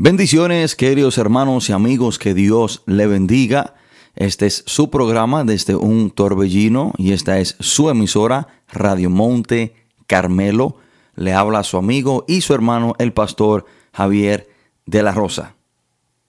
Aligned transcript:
Bendiciones, 0.00 0.76
queridos 0.76 1.18
hermanos 1.18 1.68
y 1.68 1.72
amigos, 1.72 2.20
que 2.20 2.32
Dios 2.32 2.84
le 2.86 3.08
bendiga. 3.08 3.74
Este 4.14 4.46
es 4.46 4.62
su 4.64 4.90
programa 4.90 5.42
desde 5.42 5.74
un 5.74 6.12
torbellino 6.12 6.92
y 6.98 7.10
esta 7.10 7.40
es 7.40 7.56
su 7.58 7.90
emisora 7.90 8.46
Radio 8.70 9.10
Monte 9.10 9.74
Carmelo. 10.06 10.76
Le 11.16 11.32
habla 11.32 11.58
a 11.58 11.64
su 11.64 11.78
amigo 11.78 12.24
y 12.28 12.42
su 12.42 12.54
hermano, 12.54 12.94
el 13.00 13.12
pastor 13.12 13.66
Javier 13.92 14.48
de 14.86 15.02
la 15.02 15.10
Rosa. 15.10 15.56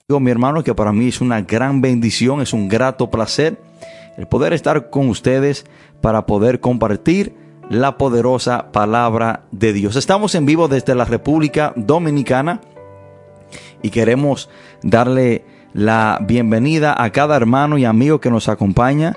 Digo, 0.08 0.18
mi 0.18 0.32
hermano, 0.32 0.64
que 0.64 0.74
para 0.74 0.92
mí 0.92 1.06
es 1.06 1.20
una 1.20 1.40
gran 1.40 1.80
bendición, 1.80 2.40
es 2.40 2.52
un 2.52 2.68
grato 2.68 3.08
placer 3.08 3.56
el 4.16 4.26
poder 4.26 4.52
estar 4.52 4.90
con 4.90 5.08
ustedes 5.08 5.64
para 6.00 6.26
poder 6.26 6.58
compartir 6.58 7.36
la 7.68 7.98
poderosa 7.98 8.72
palabra 8.72 9.44
de 9.52 9.72
Dios. 9.72 9.94
Estamos 9.94 10.34
en 10.34 10.44
vivo 10.44 10.66
desde 10.66 10.96
la 10.96 11.04
República 11.04 11.72
Dominicana 11.76 12.60
y 13.82 13.90
queremos 13.90 14.48
darle 14.82 15.44
la 15.72 16.18
bienvenida 16.22 17.02
a 17.02 17.10
cada 17.10 17.36
hermano 17.36 17.78
y 17.78 17.84
amigo 17.84 18.20
que 18.20 18.30
nos 18.30 18.48
acompaña, 18.48 19.16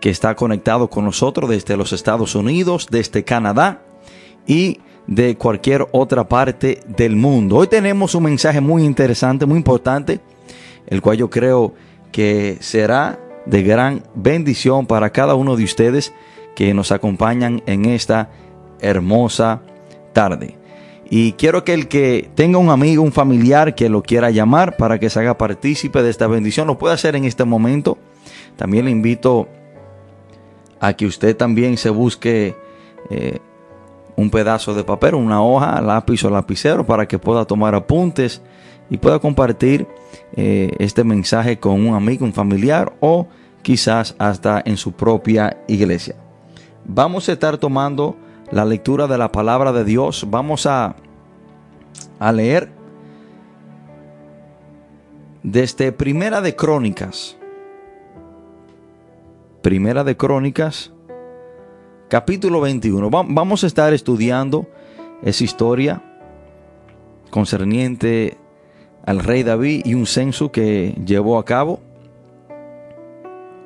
que 0.00 0.10
está 0.10 0.34
conectado 0.34 0.90
con 0.90 1.04
nosotros 1.04 1.48
desde 1.48 1.76
los 1.76 1.92
Estados 1.92 2.34
Unidos, 2.34 2.88
desde 2.90 3.24
Canadá 3.24 3.82
y 4.46 4.80
de 5.06 5.36
cualquier 5.36 5.86
otra 5.92 6.28
parte 6.28 6.80
del 6.86 7.16
mundo. 7.16 7.56
Hoy 7.56 7.68
tenemos 7.68 8.14
un 8.14 8.24
mensaje 8.24 8.60
muy 8.60 8.84
interesante, 8.84 9.46
muy 9.46 9.58
importante, 9.58 10.20
el 10.86 11.00
cual 11.00 11.18
yo 11.18 11.30
creo 11.30 11.74
que 12.10 12.58
será 12.60 13.18
de 13.46 13.62
gran 13.62 14.02
bendición 14.14 14.86
para 14.86 15.10
cada 15.10 15.34
uno 15.34 15.56
de 15.56 15.64
ustedes 15.64 16.12
que 16.54 16.74
nos 16.74 16.92
acompañan 16.92 17.62
en 17.66 17.86
esta 17.86 18.30
hermosa 18.80 19.62
tarde. 20.12 20.61
Y 21.14 21.34
quiero 21.34 21.62
que 21.62 21.74
el 21.74 21.88
que 21.88 22.30
tenga 22.34 22.56
un 22.56 22.70
amigo, 22.70 23.02
un 23.02 23.12
familiar 23.12 23.74
que 23.74 23.90
lo 23.90 24.02
quiera 24.02 24.30
llamar 24.30 24.78
para 24.78 24.98
que 24.98 25.10
se 25.10 25.20
haga 25.20 25.36
partícipe 25.36 26.02
de 26.02 26.08
esta 26.08 26.26
bendición, 26.26 26.66
lo 26.66 26.78
puede 26.78 26.94
hacer 26.94 27.16
en 27.16 27.26
este 27.26 27.44
momento. 27.44 27.98
También 28.56 28.86
le 28.86 28.92
invito 28.92 29.46
a 30.80 30.94
que 30.94 31.04
usted 31.04 31.36
también 31.36 31.76
se 31.76 31.90
busque 31.90 32.56
eh, 33.10 33.40
un 34.16 34.30
pedazo 34.30 34.72
de 34.72 34.84
papel, 34.84 35.14
una 35.14 35.42
hoja, 35.42 35.82
lápiz 35.82 36.24
o 36.24 36.30
lapicero 36.30 36.86
para 36.86 37.06
que 37.06 37.18
pueda 37.18 37.44
tomar 37.44 37.74
apuntes 37.74 38.40
y 38.88 38.96
pueda 38.96 39.18
compartir 39.18 39.86
eh, 40.34 40.70
este 40.78 41.04
mensaje 41.04 41.58
con 41.58 41.86
un 41.86 41.94
amigo, 41.94 42.24
un 42.24 42.32
familiar 42.32 42.94
o 43.00 43.28
quizás 43.60 44.14
hasta 44.16 44.62
en 44.64 44.78
su 44.78 44.92
propia 44.92 45.58
iglesia. 45.68 46.14
Vamos 46.86 47.28
a 47.28 47.32
estar 47.32 47.58
tomando 47.58 48.16
la 48.52 48.66
lectura 48.66 49.06
de 49.06 49.18
la 49.18 49.32
palabra 49.32 49.72
de 49.72 49.82
Dios. 49.82 50.26
Vamos 50.30 50.66
a, 50.66 50.94
a 52.20 52.32
leer 52.32 52.70
desde 55.42 55.90
Primera 55.90 56.40
de 56.42 56.54
Crónicas. 56.54 57.36
Primera 59.62 60.04
de 60.04 60.16
Crónicas, 60.16 60.92
capítulo 62.08 62.60
21. 62.60 63.08
Vamos 63.10 63.64
a 63.64 63.66
estar 63.66 63.94
estudiando 63.94 64.66
esa 65.22 65.44
historia 65.44 66.02
concerniente 67.30 68.36
al 69.06 69.20
rey 69.20 69.44
David 69.44 69.86
y 69.86 69.94
un 69.94 70.06
censo 70.06 70.52
que 70.52 70.94
llevó 71.06 71.38
a 71.38 71.44
cabo. 71.44 71.80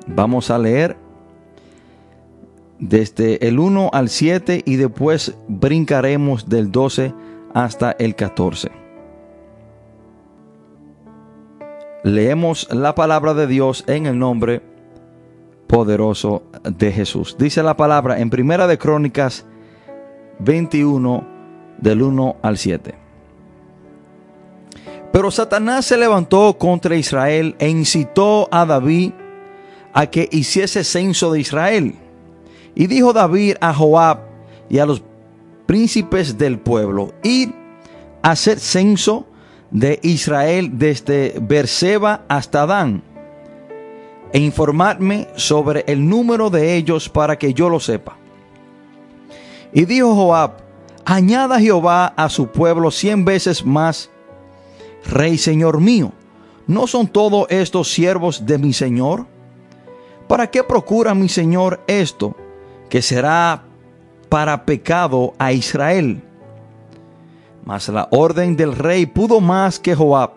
Vamos 0.05 0.49
a 0.49 0.57
leer 0.57 0.95
desde 2.79 3.47
el 3.47 3.59
1 3.59 3.89
al 3.93 4.09
7 4.09 4.61
y 4.65 4.75
después 4.75 5.35
brincaremos 5.47 6.47
del 6.49 6.71
12 6.71 7.13
hasta 7.53 7.91
el 7.91 8.15
14. 8.15 8.71
Leemos 12.03 12.73
la 12.73 12.95
palabra 12.95 13.33
de 13.33 13.47
Dios 13.47 13.83
en 13.87 14.05
el 14.05 14.17
nombre 14.17 14.61
poderoso 15.67 16.43
de 16.63 16.91
Jesús. 16.91 17.35
Dice 17.37 17.63
la 17.63 17.75
palabra 17.75 18.19
en 18.19 18.29
Primera 18.29 18.67
de 18.67 18.77
Crónicas 18.77 19.45
21 20.39 21.27
del 21.79 22.01
1 22.01 22.37
al 22.41 22.57
7. 22.57 22.95
Pero 25.11 25.31
Satanás 25.31 25.85
se 25.85 25.97
levantó 25.97 26.57
contra 26.57 26.95
Israel 26.95 27.55
e 27.59 27.69
incitó 27.69 28.47
a 28.51 28.65
David 28.65 29.13
a 29.93 30.05
que 30.05 30.29
hiciese 30.31 30.83
censo 30.83 31.31
de 31.31 31.39
Israel 31.39 31.95
y 32.79 32.85
dijo 32.85 33.11
David 33.11 33.55
a 33.59 33.73
Joab 33.73 34.19
y 34.69 34.77
a 34.77 34.85
los 34.85 35.01
príncipes 35.65 36.37
del 36.37 36.59
pueblo, 36.59 37.11
ir 37.23 37.51
a 38.21 38.31
hacer 38.31 38.59
censo 38.59 39.25
de 39.71 39.99
Israel 40.03 40.69
desde 40.77 41.39
Berseba 41.41 42.23
hasta 42.27 42.67
Dan, 42.67 43.01
e 44.31 44.37
informarme 44.37 45.27
sobre 45.35 45.85
el 45.87 46.07
número 46.07 46.51
de 46.51 46.75
ellos 46.75 47.09
para 47.09 47.39
que 47.39 47.51
yo 47.51 47.67
lo 47.67 47.79
sepa. 47.79 48.15
Y 49.73 49.85
dijo 49.85 50.13
Joab, 50.13 50.57
añada 51.03 51.59
Jehová 51.59 52.13
a 52.15 52.29
su 52.29 52.45
pueblo 52.51 52.91
cien 52.91 53.25
veces 53.25 53.65
más, 53.65 54.11
Rey 55.03 55.39
Señor 55.39 55.81
mío, 55.81 56.11
¿no 56.67 56.85
son 56.85 57.07
todos 57.07 57.47
estos 57.49 57.91
siervos 57.91 58.45
de 58.45 58.59
mi 58.59 58.71
Señor? 58.71 59.25
¿Para 60.27 60.51
qué 60.51 60.63
procura 60.63 61.15
mi 61.15 61.27
Señor 61.27 61.79
esto? 61.87 62.35
Que 62.89 63.01
será 63.01 63.63
para 64.29 64.65
pecado 64.65 65.33
a 65.37 65.51
Israel. 65.51 66.21
Mas 67.65 67.89
la 67.89 68.07
orden 68.11 68.55
del 68.55 68.75
rey 68.75 69.05
pudo 69.05 69.41
más 69.41 69.79
que 69.79 69.95
Joab. 69.95 70.31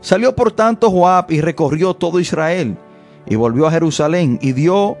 Salió 0.00 0.34
por 0.34 0.52
tanto 0.52 0.90
Joab 0.90 1.30
y 1.30 1.40
recorrió 1.40 1.94
todo 1.94 2.20
Israel 2.20 2.76
y 3.26 3.36
volvió 3.36 3.66
a 3.66 3.70
Jerusalén 3.70 4.38
y 4.40 4.52
dio 4.52 4.96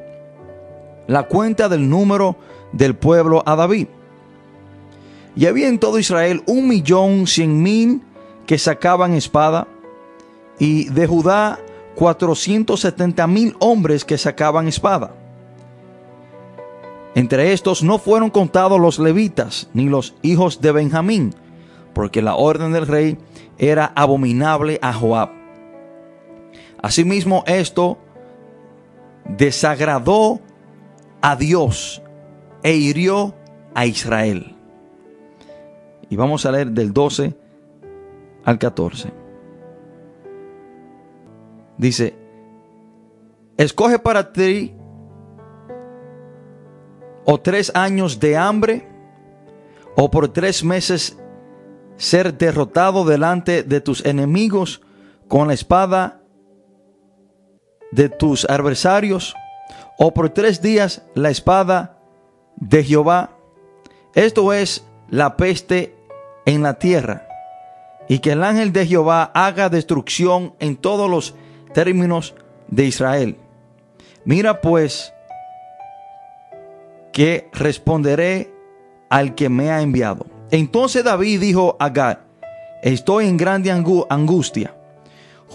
la 1.06 1.22
cuenta 1.22 1.68
del 1.68 1.88
número 1.88 2.36
del 2.72 2.94
pueblo 2.94 3.42
a 3.46 3.56
David. 3.56 3.88
Y 5.36 5.46
había 5.46 5.68
en 5.68 5.78
todo 5.78 5.98
Israel 5.98 6.42
un 6.46 6.68
millón 6.68 7.26
cien 7.26 7.62
mil 7.62 8.02
que 8.46 8.58
sacaban 8.58 9.14
espada 9.14 9.68
y 10.58 10.88
de 10.90 11.06
Judá 11.06 11.60
cuatrocientos 11.94 12.80
setenta 12.80 13.26
mil 13.26 13.56
hombres 13.60 14.04
que 14.04 14.18
sacaban 14.18 14.68
espada. 14.68 15.12
Entre 17.18 17.52
estos 17.52 17.82
no 17.82 17.98
fueron 17.98 18.30
contados 18.30 18.80
los 18.80 19.00
levitas 19.00 19.68
ni 19.74 19.88
los 19.88 20.14
hijos 20.22 20.60
de 20.60 20.70
Benjamín, 20.70 21.34
porque 21.92 22.22
la 22.22 22.36
orden 22.36 22.72
del 22.72 22.86
rey 22.86 23.18
era 23.58 23.90
abominable 23.96 24.78
a 24.82 24.92
Joab. 24.92 25.30
Asimismo, 26.80 27.42
esto 27.48 27.98
desagradó 29.36 30.38
a 31.20 31.34
Dios 31.34 32.00
e 32.62 32.76
hirió 32.76 33.34
a 33.74 33.86
Israel. 33.86 34.54
Y 36.08 36.14
vamos 36.14 36.46
a 36.46 36.52
leer 36.52 36.70
del 36.70 36.92
12 36.92 37.34
al 38.44 38.58
14. 38.60 39.12
Dice, 41.78 42.14
escoge 43.56 43.98
para 43.98 44.32
ti 44.32 44.77
o 47.30 47.38
tres 47.38 47.70
años 47.74 48.20
de 48.20 48.38
hambre, 48.38 48.88
o 49.96 50.10
por 50.10 50.32
tres 50.32 50.64
meses 50.64 51.18
ser 51.98 52.38
derrotado 52.38 53.04
delante 53.04 53.62
de 53.62 53.82
tus 53.82 54.02
enemigos 54.06 54.80
con 55.28 55.48
la 55.48 55.52
espada 55.52 56.22
de 57.90 58.08
tus 58.08 58.46
adversarios, 58.46 59.34
o 59.98 60.14
por 60.14 60.30
tres 60.30 60.62
días 60.62 61.02
la 61.14 61.28
espada 61.28 61.98
de 62.56 62.82
Jehová. 62.82 63.36
Esto 64.14 64.54
es 64.54 64.86
la 65.10 65.36
peste 65.36 65.94
en 66.46 66.62
la 66.62 66.78
tierra, 66.78 67.28
y 68.08 68.20
que 68.20 68.32
el 68.32 68.42
ángel 68.42 68.72
de 68.72 68.86
Jehová 68.86 69.30
haga 69.34 69.68
destrucción 69.68 70.54
en 70.60 70.78
todos 70.78 71.10
los 71.10 71.34
términos 71.74 72.34
de 72.68 72.86
Israel. 72.86 73.36
Mira 74.24 74.62
pues, 74.62 75.12
que 77.18 77.50
responderé 77.52 78.54
al 79.10 79.34
que 79.34 79.48
me 79.48 79.72
ha 79.72 79.82
enviado. 79.82 80.24
Entonces 80.52 81.02
David 81.02 81.40
dijo 81.40 81.76
a 81.80 81.88
Gad, 81.88 82.18
estoy 82.80 83.26
en 83.26 83.36
grande 83.36 83.72
angustia. 83.72 84.76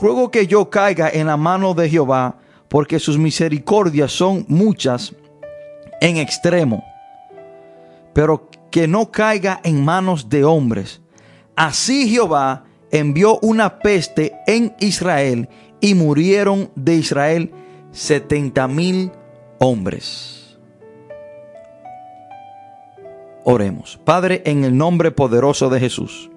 Ruego 0.01 0.29
que 0.29 0.45
yo 0.45 0.69
caiga 0.69 1.09
en 1.09 1.27
la 1.27 1.37
mano 1.37 1.73
de 1.73 1.89
Jehová, 1.89 2.35
porque 2.67 2.99
sus 2.99 3.17
misericordias 3.17 4.11
son 4.11 4.43
muchas 4.49 5.15
en 6.01 6.17
extremo, 6.17 6.83
pero 8.11 8.49
que 8.69 8.85
no 8.85 9.09
caiga 9.09 9.61
en 9.63 9.85
manos 9.85 10.27
de 10.27 10.43
hombres. 10.43 10.99
Así 11.55 12.09
Jehová 12.09 12.65
envió 12.91 13.39
una 13.39 13.79
peste 13.79 14.33
en 14.47 14.75
Israel 14.81 15.47
y 15.79 15.95
murieron 15.95 16.71
de 16.75 16.95
Israel 16.95 17.53
setenta 17.93 18.67
mil 18.67 19.13
hombres. 19.59 20.42
Oremos. 23.43 23.99
Padre, 24.03 24.41
en 24.45 24.63
el 24.63 24.77
nombre 24.77 25.11
poderoso 25.11 25.69
de 25.69 25.79
Jesús, 25.79 26.29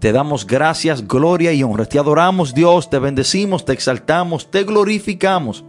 Te 0.00 0.12
damos 0.12 0.46
gracias, 0.46 1.08
gloria 1.08 1.52
y 1.54 1.62
honra. 1.62 1.86
Te 1.86 1.98
adoramos 1.98 2.52
Dios, 2.52 2.90
te 2.90 2.98
bendecimos, 2.98 3.64
te 3.64 3.72
exaltamos, 3.72 4.50
te 4.50 4.62
glorificamos. 4.64 5.64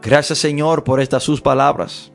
Gracias 0.00 0.38
Señor 0.38 0.82
por 0.82 0.98
estas 0.98 1.22
sus 1.22 1.42
palabras. 1.42 2.10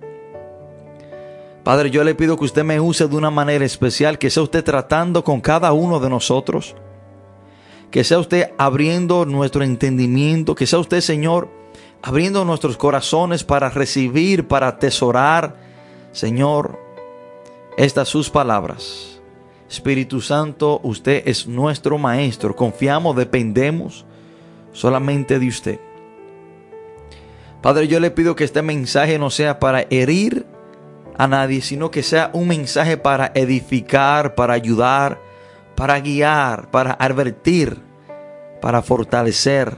Padre, 1.63 1.91
yo 1.91 2.03
le 2.03 2.15
pido 2.15 2.35
que 2.35 2.45
usted 2.45 2.63
me 2.63 2.79
use 2.79 3.07
de 3.07 3.15
una 3.15 3.29
manera 3.29 3.63
especial, 3.63 4.17
que 4.17 4.29
sea 4.31 4.41
usted 4.41 4.63
tratando 4.63 5.23
con 5.23 5.39
cada 5.39 5.71
uno 5.71 5.99
de 5.99 6.09
nosotros, 6.09 6.75
que 7.91 8.03
sea 8.03 8.17
usted 8.17 8.51
abriendo 8.57 9.25
nuestro 9.25 9.63
entendimiento, 9.63 10.55
que 10.55 10.65
sea 10.65 10.79
usted, 10.79 11.01
Señor, 11.01 11.49
abriendo 12.01 12.43
nuestros 12.43 12.75
corazones 12.75 13.43
para 13.43 13.69
recibir, 13.69 14.47
para 14.47 14.69
atesorar, 14.69 15.66
Señor, 16.11 16.79
estas 17.77 18.07
sus 18.07 18.29
palabras. 18.29 19.21
Espíritu 19.69 20.21
Santo, 20.21 20.79
usted 20.83 21.23
es 21.25 21.47
nuestro 21.47 21.97
Maestro, 21.97 22.55
confiamos, 22.55 23.15
dependemos 23.15 24.05
solamente 24.71 25.39
de 25.39 25.47
usted. 25.47 25.79
Padre, 27.61 27.87
yo 27.87 27.99
le 27.99 28.11
pido 28.11 28.35
que 28.35 28.45
este 28.45 28.61
mensaje 28.61 29.19
no 29.19 29.29
sea 29.29 29.59
para 29.59 29.85
herir, 29.89 30.45
a 31.17 31.27
nadie, 31.27 31.61
sino 31.61 31.89
que 31.91 32.03
sea 32.03 32.29
un 32.33 32.47
mensaje 32.47 32.97
para 32.97 33.31
edificar, 33.33 34.35
para 34.35 34.53
ayudar, 34.53 35.19
para 35.75 35.99
guiar, 35.99 36.69
para 36.69 36.93
advertir, 36.93 37.81
para 38.61 38.81
fortalecer 38.81 39.75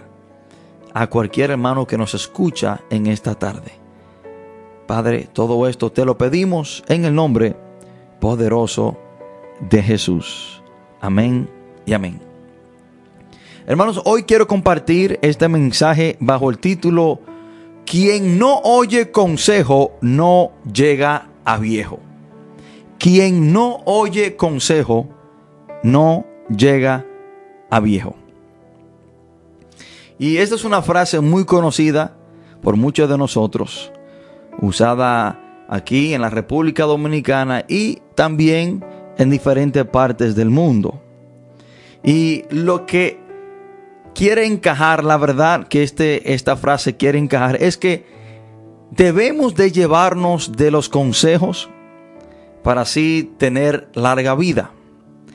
a 0.93 1.07
cualquier 1.07 1.51
hermano 1.51 1.87
que 1.87 1.97
nos 1.97 2.13
escucha 2.13 2.81
en 2.89 3.07
esta 3.07 3.35
tarde. 3.35 3.78
Padre, 4.89 5.29
todo 5.31 5.67
esto 5.67 5.91
te 5.91 6.03
lo 6.03 6.17
pedimos 6.17 6.83
en 6.87 7.05
el 7.05 7.13
nombre 7.13 7.55
poderoso 8.19 8.97
de 9.69 9.83
Jesús. 9.83 10.63
Amén 10.99 11.47
y 11.85 11.93
amén. 11.93 12.19
Hermanos, 13.67 14.01
hoy 14.05 14.23
quiero 14.23 14.47
compartir 14.47 15.19
este 15.21 15.47
mensaje 15.47 16.17
bajo 16.19 16.49
el 16.49 16.57
título 16.57 17.19
quien 17.85 18.39
no 18.39 18.61
oye 18.63 19.11
consejo 19.11 19.91
no 20.01 20.53
llega 20.73 21.29
a 21.45 21.59
viejo. 21.59 21.99
Quien 22.97 23.53
no 23.53 23.81
oye 23.85 24.37
consejo 24.37 25.07
no 25.83 26.25
llega 26.49 27.05
a 27.69 27.79
viejo. 27.79 28.15
Y 30.17 30.37
esta 30.37 30.55
es 30.55 30.63
una 30.63 30.81
frase 30.81 31.19
muy 31.19 31.45
conocida 31.45 32.17
por 32.63 32.75
muchos 32.75 33.07
de 33.07 33.19
nosotros, 33.19 33.91
usada 34.61 35.65
aquí 35.67 36.13
en 36.13 36.21
la 36.21 36.29
República 36.29 36.83
Dominicana 36.83 37.65
y 37.67 38.01
también 38.15 38.83
en 39.17 39.29
diferentes 39.29 39.85
partes 39.85 40.35
del 40.35 40.49
mundo. 40.49 41.01
Y 42.03 42.45
lo 42.49 42.85
que 42.85 43.19
quiere 44.15 44.45
encajar, 44.45 45.03
la 45.03 45.17
verdad 45.17 45.67
que 45.67 45.83
este, 45.83 46.33
esta 46.33 46.55
frase 46.55 46.95
quiere 46.95 47.19
encajar, 47.19 47.61
es 47.61 47.77
que 47.77 48.05
debemos 48.91 49.55
de 49.55 49.71
llevarnos 49.71 50.53
de 50.53 50.71
los 50.71 50.89
consejos 50.89 51.69
para 52.63 52.81
así 52.81 53.31
tener 53.37 53.89
larga 53.93 54.35
vida. 54.35 54.71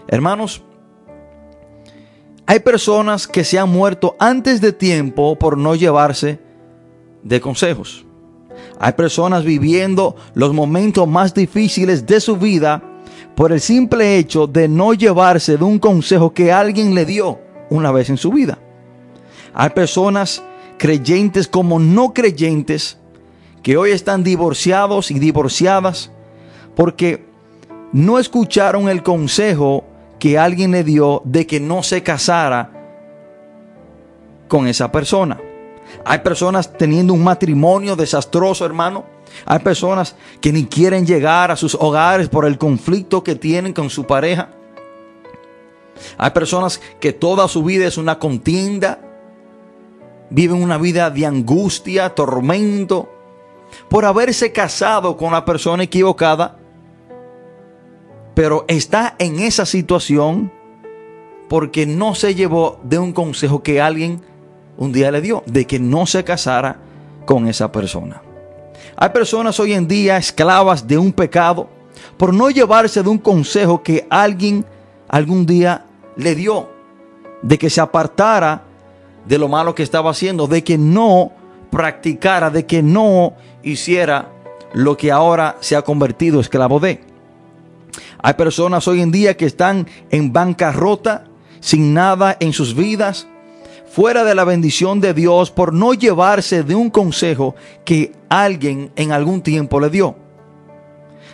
Hermanos, 0.08 0.62
hay 2.46 2.60
personas 2.60 3.26
que 3.26 3.44
se 3.44 3.58
han 3.58 3.70
muerto 3.70 4.16
antes 4.18 4.60
de 4.60 4.72
tiempo 4.72 5.38
por 5.38 5.56
no 5.56 5.74
llevarse 5.74 6.38
de 7.22 7.40
consejos. 7.40 8.03
Hay 8.84 8.92
personas 8.92 9.44
viviendo 9.44 10.14
los 10.34 10.52
momentos 10.52 11.08
más 11.08 11.32
difíciles 11.32 12.04
de 12.04 12.20
su 12.20 12.36
vida 12.36 12.82
por 13.34 13.50
el 13.50 13.62
simple 13.62 14.18
hecho 14.18 14.46
de 14.46 14.68
no 14.68 14.92
llevarse 14.92 15.56
de 15.56 15.64
un 15.64 15.78
consejo 15.78 16.34
que 16.34 16.52
alguien 16.52 16.94
le 16.94 17.06
dio 17.06 17.38
una 17.70 17.90
vez 17.92 18.10
en 18.10 18.18
su 18.18 18.30
vida. 18.30 18.58
Hay 19.54 19.70
personas 19.70 20.42
creyentes 20.76 21.48
como 21.48 21.78
no 21.78 22.12
creyentes 22.12 22.98
que 23.62 23.78
hoy 23.78 23.92
están 23.92 24.22
divorciados 24.22 25.10
y 25.10 25.18
divorciadas 25.18 26.10
porque 26.76 27.24
no 27.90 28.18
escucharon 28.18 28.90
el 28.90 29.02
consejo 29.02 29.86
que 30.18 30.38
alguien 30.38 30.72
le 30.72 30.84
dio 30.84 31.22
de 31.24 31.46
que 31.46 31.58
no 31.58 31.82
se 31.82 32.02
casara 32.02 32.70
con 34.46 34.66
esa 34.66 34.92
persona. 34.92 35.40
Hay 36.04 36.18
personas 36.20 36.72
teniendo 36.76 37.12
un 37.12 37.24
matrimonio 37.24 37.96
desastroso, 37.96 38.64
hermano. 38.64 39.04
Hay 39.46 39.58
personas 39.60 40.16
que 40.40 40.52
ni 40.52 40.66
quieren 40.66 41.06
llegar 41.06 41.50
a 41.50 41.56
sus 41.56 41.74
hogares 41.74 42.28
por 42.28 42.44
el 42.44 42.58
conflicto 42.58 43.24
que 43.24 43.34
tienen 43.34 43.72
con 43.72 43.90
su 43.90 44.04
pareja. 44.04 44.50
Hay 46.18 46.30
personas 46.30 46.80
que 47.00 47.12
toda 47.12 47.48
su 47.48 47.62
vida 47.62 47.86
es 47.86 47.98
una 47.98 48.18
contienda 48.18 48.98
viven 50.34 50.62
una 50.62 50.78
vida 50.78 51.10
de 51.10 51.26
angustia, 51.26 52.10
tormento, 52.10 53.08
por 53.88 54.04
haberse 54.04 54.52
casado 54.52 55.16
con 55.16 55.32
la 55.32 55.44
persona 55.44 55.84
equivocada, 55.84 56.58
pero 58.34 58.64
está 58.66 59.14
en 59.18 59.38
esa 59.38 59.64
situación 59.64 60.52
porque 61.48 61.86
no 61.86 62.14
se 62.16 62.34
llevó 62.34 62.80
de 62.82 62.98
un 62.98 63.12
consejo 63.12 63.62
que 63.62 63.80
alguien 63.80 64.22
un 64.76 64.92
día 64.92 65.10
le 65.10 65.20
dio, 65.20 65.42
de 65.46 65.66
que 65.66 65.78
no 65.78 66.06
se 66.06 66.24
casara 66.24 66.76
con 67.24 67.48
esa 67.48 67.70
persona. 67.70 68.22
Hay 68.96 69.08
personas 69.10 69.58
hoy 69.60 69.72
en 69.72 69.88
día 69.88 70.16
esclavas 70.16 70.86
de 70.86 70.98
un 70.98 71.12
pecado 71.12 71.68
por 72.16 72.32
no 72.32 72.50
llevarse 72.50 73.02
de 73.02 73.08
un 73.08 73.18
consejo 73.18 73.82
que 73.82 74.06
alguien 74.10 74.64
algún 75.08 75.46
día 75.46 75.86
le 76.16 76.34
dio, 76.34 76.68
de 77.42 77.58
que 77.58 77.70
se 77.70 77.80
apartara 77.80 78.62
de 79.26 79.38
lo 79.38 79.48
malo 79.48 79.74
que 79.74 79.82
estaba 79.82 80.10
haciendo, 80.10 80.46
de 80.46 80.62
que 80.62 80.78
no 80.78 81.32
practicara, 81.70 82.50
de 82.50 82.66
que 82.66 82.82
no 82.82 83.34
hiciera 83.62 84.30
lo 84.74 84.96
que 84.96 85.10
ahora 85.10 85.56
se 85.60 85.76
ha 85.76 85.82
convertido 85.82 86.40
esclavo 86.40 86.80
de. 86.80 87.00
Hay 88.22 88.34
personas 88.34 88.86
hoy 88.88 89.00
en 89.00 89.10
día 89.10 89.36
que 89.36 89.46
están 89.46 89.86
en 90.10 90.32
bancarrota, 90.32 91.24
sin 91.60 91.94
nada 91.94 92.36
en 92.40 92.52
sus 92.52 92.74
vidas, 92.74 93.28
fuera 93.94 94.24
de 94.24 94.34
la 94.34 94.42
bendición 94.42 95.00
de 95.00 95.14
Dios 95.14 95.52
por 95.52 95.72
no 95.72 95.94
llevarse 95.94 96.64
de 96.64 96.74
un 96.74 96.90
consejo 96.90 97.54
que 97.84 98.10
alguien 98.28 98.90
en 98.96 99.12
algún 99.12 99.40
tiempo 99.40 99.78
le 99.78 99.88
dio. 99.88 100.16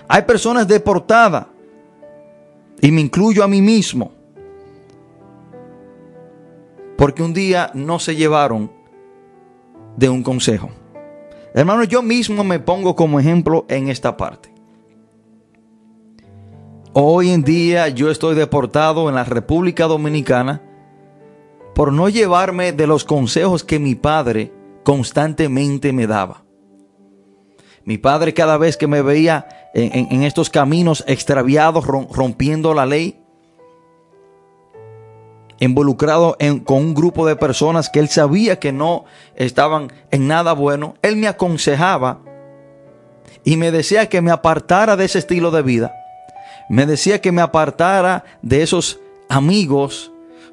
Hay 0.06 0.22
personas 0.22 0.68
deportadas, 0.68 1.46
y 2.82 2.92
me 2.92 3.00
incluyo 3.00 3.42
a 3.42 3.48
mí 3.48 3.62
mismo, 3.62 4.12
porque 6.98 7.22
un 7.22 7.32
día 7.32 7.70
no 7.72 7.98
se 7.98 8.14
llevaron 8.14 8.70
de 9.96 10.10
un 10.10 10.22
consejo. 10.22 10.68
Hermano, 11.54 11.84
yo 11.84 12.02
mismo 12.02 12.44
me 12.44 12.60
pongo 12.60 12.94
como 12.94 13.18
ejemplo 13.18 13.64
en 13.70 13.88
esta 13.88 14.18
parte. 14.18 14.52
Hoy 16.92 17.30
en 17.30 17.42
día 17.42 17.88
yo 17.88 18.10
estoy 18.10 18.34
deportado 18.34 19.08
en 19.08 19.14
la 19.14 19.24
República 19.24 19.86
Dominicana 19.86 20.60
por 21.80 21.94
no 21.94 22.10
llevarme 22.10 22.72
de 22.72 22.86
los 22.86 23.04
consejos 23.04 23.64
que 23.64 23.78
mi 23.78 23.94
padre 23.94 24.52
constantemente 24.84 25.94
me 25.94 26.06
daba. 26.06 26.44
Mi 27.84 27.96
padre 27.96 28.34
cada 28.34 28.58
vez 28.58 28.76
que 28.76 28.86
me 28.86 29.00
veía 29.00 29.70
en, 29.72 30.22
estos 30.22 30.50
caminos 30.50 31.02
extraviados, 31.06 31.86
rompiendo 31.86 32.74
la 32.74 32.84
ley, 32.84 33.24
involucrado 35.58 36.36
con 36.66 36.76
un 36.76 36.92
grupo 36.92 37.26
de 37.26 37.36
personas 37.36 37.88
que 37.88 38.00
él 38.00 38.10
sabía 38.10 38.58
que 38.58 38.72
no 38.72 39.06
estaban 39.34 39.90
en 40.10 40.28
nada 40.28 40.52
bueno, 40.52 40.96
él 41.00 41.16
me 41.16 41.28
aconsejaba 41.28 42.20
y 43.42 43.56
me 43.56 43.70
decía 43.70 44.10
que 44.10 44.20
me 44.20 44.32
apartara 44.32 44.98
de 44.98 45.06
ese 45.06 45.18
estilo 45.18 45.50
de 45.50 45.62
vida. 45.62 45.94
Me 46.68 46.84
decía 46.84 47.22
que 47.22 47.32
me 47.32 47.40
apartara 47.40 48.24
de 48.42 48.60
esos 48.62 49.00
amigos 49.30 50.09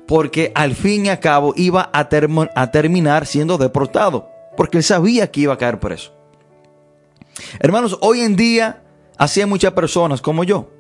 porque 0.08 0.54
al 0.56 0.74
fin 0.74 1.06
y 1.06 1.10
al 1.10 1.20
cabo 1.20 1.54
iba 1.56 1.90
a, 1.94 2.10
terminar 2.10 3.26
siendo 3.26 3.58
deportado, 3.58 4.30
porque 4.56 4.78
él 4.78 4.84
sabía 4.84 5.30
que 5.30 5.42
iba 5.42 5.54
a 5.54 5.58
caer 5.58 5.80
preso. 5.80 6.14
Hermanos, 7.60 7.98
hoy 8.02 8.22
en 8.22 8.36
día 8.36 8.84
así 9.18 9.42
hay 9.42 9.48
muchas 9.48 9.74
personas 9.74 10.22
como 10.22 10.46
yo, 10.46 10.72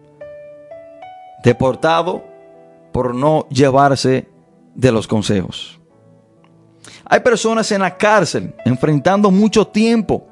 deportado 1.43 2.23
por 2.93 3.13
no 3.13 3.47
llevarse 3.49 4.27
de 4.73 4.91
los 4.91 5.07
consejos. 5.07 5.79
Hay 7.03 7.19
personas 7.19 7.71
en 7.71 7.81
la 7.81 7.97
cárcel 7.97 8.55
enfrentando 8.65 9.29
mucho 9.29 9.67
tiempo 9.67 10.25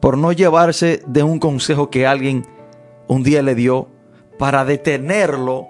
por 0.00 0.16
no 0.16 0.32
llevarse 0.32 1.02
de 1.06 1.22
un 1.22 1.38
consejo 1.38 1.90
que 1.90 2.06
alguien 2.06 2.46
un 3.08 3.22
día 3.22 3.42
le 3.42 3.54
dio 3.54 3.88
para 4.38 4.64
detenerlo 4.64 5.68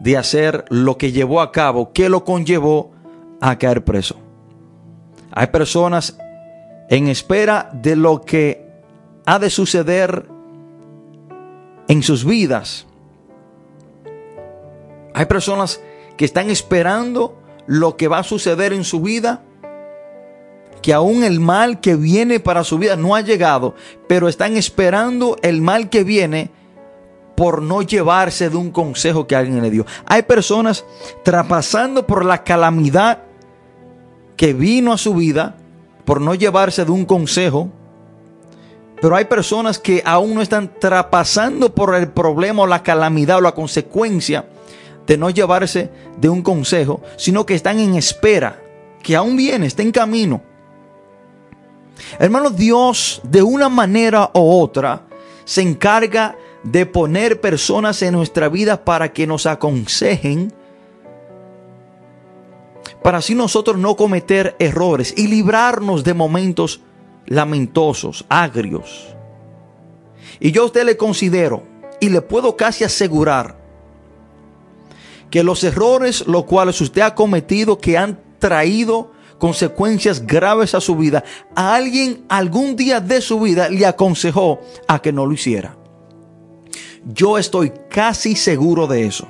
de 0.00 0.16
hacer 0.16 0.64
lo 0.68 0.98
que 0.98 1.12
llevó 1.12 1.40
a 1.40 1.52
cabo, 1.52 1.92
que 1.92 2.08
lo 2.08 2.24
conllevó 2.24 2.92
a 3.40 3.58
caer 3.58 3.84
preso. 3.84 4.16
Hay 5.32 5.48
personas 5.48 6.16
en 6.88 7.08
espera 7.08 7.70
de 7.72 7.96
lo 7.96 8.20
que 8.20 8.66
ha 9.24 9.38
de 9.38 9.50
suceder 9.50 10.28
en 11.88 12.02
sus 12.02 12.24
vidas 12.24 12.86
Hay 15.16 15.24
personas 15.26 15.80
que 16.18 16.26
están 16.26 16.50
esperando 16.50 17.40
lo 17.66 17.96
que 17.96 18.06
va 18.06 18.18
a 18.18 18.22
suceder 18.22 18.74
en 18.74 18.84
su 18.84 19.00
vida, 19.00 19.42
que 20.82 20.92
aún 20.92 21.24
el 21.24 21.40
mal 21.40 21.80
que 21.80 21.96
viene 21.96 22.38
para 22.38 22.64
su 22.64 22.76
vida 22.76 22.96
no 22.96 23.14
ha 23.14 23.22
llegado, 23.22 23.74
pero 24.08 24.28
están 24.28 24.58
esperando 24.58 25.38
el 25.42 25.62
mal 25.62 25.88
que 25.88 26.04
viene 26.04 26.50
por 27.36 27.62
no 27.62 27.82
llevarse 27.82 28.50
de 28.50 28.56
un 28.56 28.70
consejo 28.70 29.26
que 29.26 29.36
alguien 29.36 29.62
le 29.62 29.70
dio. 29.70 29.86
Hay 30.06 30.22
personas 30.22 30.84
traspasando 31.22 32.06
por 32.06 32.24
la 32.24 32.42
calamidad 32.42 33.22
que 34.36 34.52
vino 34.52 34.92
a 34.92 34.98
su 34.98 35.14
vida 35.14 35.56
por 36.04 36.20
no 36.20 36.34
llevarse 36.34 36.84
de 36.84 36.90
un 36.90 37.04
consejo, 37.04 37.68
pero 39.00 39.16
hay 39.16 39.26
personas 39.26 39.78
que 39.78 40.02
aún 40.04 40.34
no 40.34 40.42
están 40.42 40.72
traspasando 40.80 41.74
por 41.74 41.94
el 41.94 42.08
problema 42.08 42.62
o 42.62 42.66
la 42.66 42.82
calamidad 42.82 43.38
o 43.38 43.42
la 43.42 43.52
consecuencia 43.52 44.46
de 45.06 45.18
no 45.18 45.30
llevarse 45.30 45.90
de 46.18 46.28
un 46.28 46.42
consejo, 46.42 47.02
sino 47.16 47.44
que 47.44 47.54
están 47.54 47.78
en 47.78 47.94
espera, 47.94 48.60
que 49.02 49.14
aún 49.14 49.36
viene, 49.36 49.66
está 49.66 49.82
en 49.82 49.92
camino. 49.92 50.42
Hermanos, 52.18 52.56
Dios 52.56 53.20
de 53.24 53.42
una 53.42 53.68
manera 53.68 54.30
u 54.34 54.60
otra 54.62 55.02
se 55.44 55.62
encarga 55.62 56.36
de 56.66 56.84
poner 56.84 57.40
personas 57.40 58.02
en 58.02 58.12
nuestra 58.12 58.48
vida 58.48 58.84
para 58.84 59.12
que 59.12 59.26
nos 59.26 59.46
aconsejen, 59.46 60.52
para 63.04 63.18
así 63.18 63.36
nosotros 63.36 63.78
no 63.78 63.94
cometer 63.94 64.56
errores 64.58 65.14
y 65.16 65.28
librarnos 65.28 66.02
de 66.02 66.12
momentos 66.12 66.80
lamentosos, 67.26 68.24
agrios. 68.28 69.14
Y 70.40 70.50
yo 70.50 70.62
a 70.62 70.66
usted 70.66 70.84
le 70.84 70.96
considero 70.96 71.62
y 72.00 72.08
le 72.08 72.20
puedo 72.20 72.56
casi 72.56 72.82
asegurar 72.82 73.56
que 75.30 75.44
los 75.44 75.62
errores 75.62 76.26
los 76.26 76.46
cuales 76.46 76.80
usted 76.80 77.02
ha 77.02 77.14
cometido 77.14 77.78
que 77.78 77.96
han 77.96 78.20
traído 78.40 79.12
consecuencias 79.38 80.26
graves 80.26 80.74
a 80.74 80.80
su 80.80 80.96
vida, 80.96 81.22
a 81.54 81.76
alguien 81.76 82.24
algún 82.28 82.74
día 82.74 83.00
de 83.00 83.20
su 83.20 83.38
vida 83.38 83.68
le 83.68 83.86
aconsejó 83.86 84.60
a 84.88 85.00
que 85.00 85.12
no 85.12 85.26
lo 85.26 85.32
hiciera. 85.32 85.76
Yo 87.06 87.38
estoy 87.38 87.72
casi 87.88 88.34
seguro 88.34 88.88
de 88.88 89.06
eso. 89.06 89.28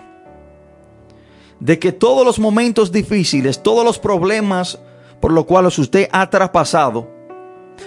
De 1.60 1.78
que 1.78 1.92
todos 1.92 2.24
los 2.24 2.38
momentos 2.38 2.90
difíciles, 2.90 3.62
todos 3.62 3.84
los 3.84 3.98
problemas 3.98 4.78
por 5.20 5.32
los 5.32 5.44
cuales 5.44 5.78
usted 5.78 6.08
ha 6.10 6.28
traspasado, 6.30 7.08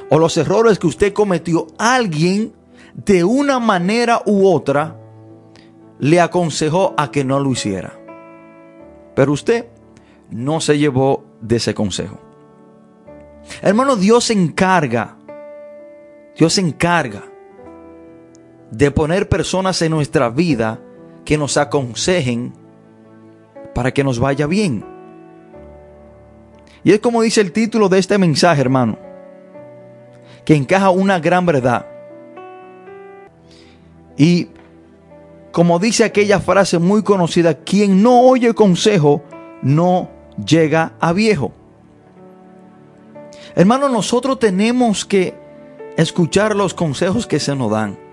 o 0.10 0.20
los 0.20 0.38
errores 0.38 0.78
que 0.78 0.86
usted 0.86 1.14
cometió, 1.14 1.66
alguien 1.80 2.54
de 2.94 3.24
una 3.24 3.60
manera 3.60 4.22
u 4.26 4.48
otra 4.48 4.96
le 5.98 6.22
aconsejó 6.22 6.94
a 6.96 7.10
que 7.10 7.24
no 7.24 7.40
lo 7.40 7.52
hiciera. 7.52 8.00
Pero 9.16 9.34
usted 9.34 9.68
no 10.30 10.62
se 10.62 10.78
llevó 10.78 11.24
de 11.42 11.56
ese 11.56 11.74
consejo. 11.74 12.20
Hermano, 13.62 13.96
Dios 13.96 14.26
se 14.26 14.34
encarga, 14.34 15.18
Dios 16.36 16.54
se 16.54 16.62
encarga 16.62 17.29
de 18.72 18.92
poner 18.92 19.30
personas 19.30 19.82
en 19.82 19.92
nuestra 19.92 20.30
vida 20.30 20.80
que 21.26 21.38
nos 21.38 21.58
aconsejen 21.58 22.54
para 23.74 23.92
que 23.92 24.04
nos 24.04 24.20
vaya 24.20 24.48
bien. 24.48 24.86
Y 26.84 26.92
es 26.92 27.00
como 27.00 27.22
dice 27.22 27.42
el 27.42 27.52
título 27.52 27.90
de 27.90 28.00
este 28.00 28.18
mensaje, 28.18 28.62
hermano, 28.62 28.98
que 30.46 30.56
encaja 30.56 30.90
una 30.90 31.20
gran 31.20 31.46
verdad. 31.46 31.86
Y 34.18 34.50
como 35.52 35.80
dice 35.80 36.04
aquella 36.04 36.40
frase 36.40 36.80
muy 36.80 37.04
conocida, 37.04 37.56
quien 37.56 38.02
no 38.04 38.22
oye 38.22 38.54
consejo 38.54 39.24
no 39.62 40.10
llega 40.46 40.94
a 41.00 41.14
viejo. 41.14 41.52
Hermano, 43.56 43.90
nosotros 43.90 44.40
tenemos 44.40 45.06
que 45.06 45.34
escuchar 45.98 46.56
los 46.56 46.74
consejos 46.74 47.28
que 47.28 47.40
se 47.40 47.56
nos 47.56 47.72
dan. 47.72 48.09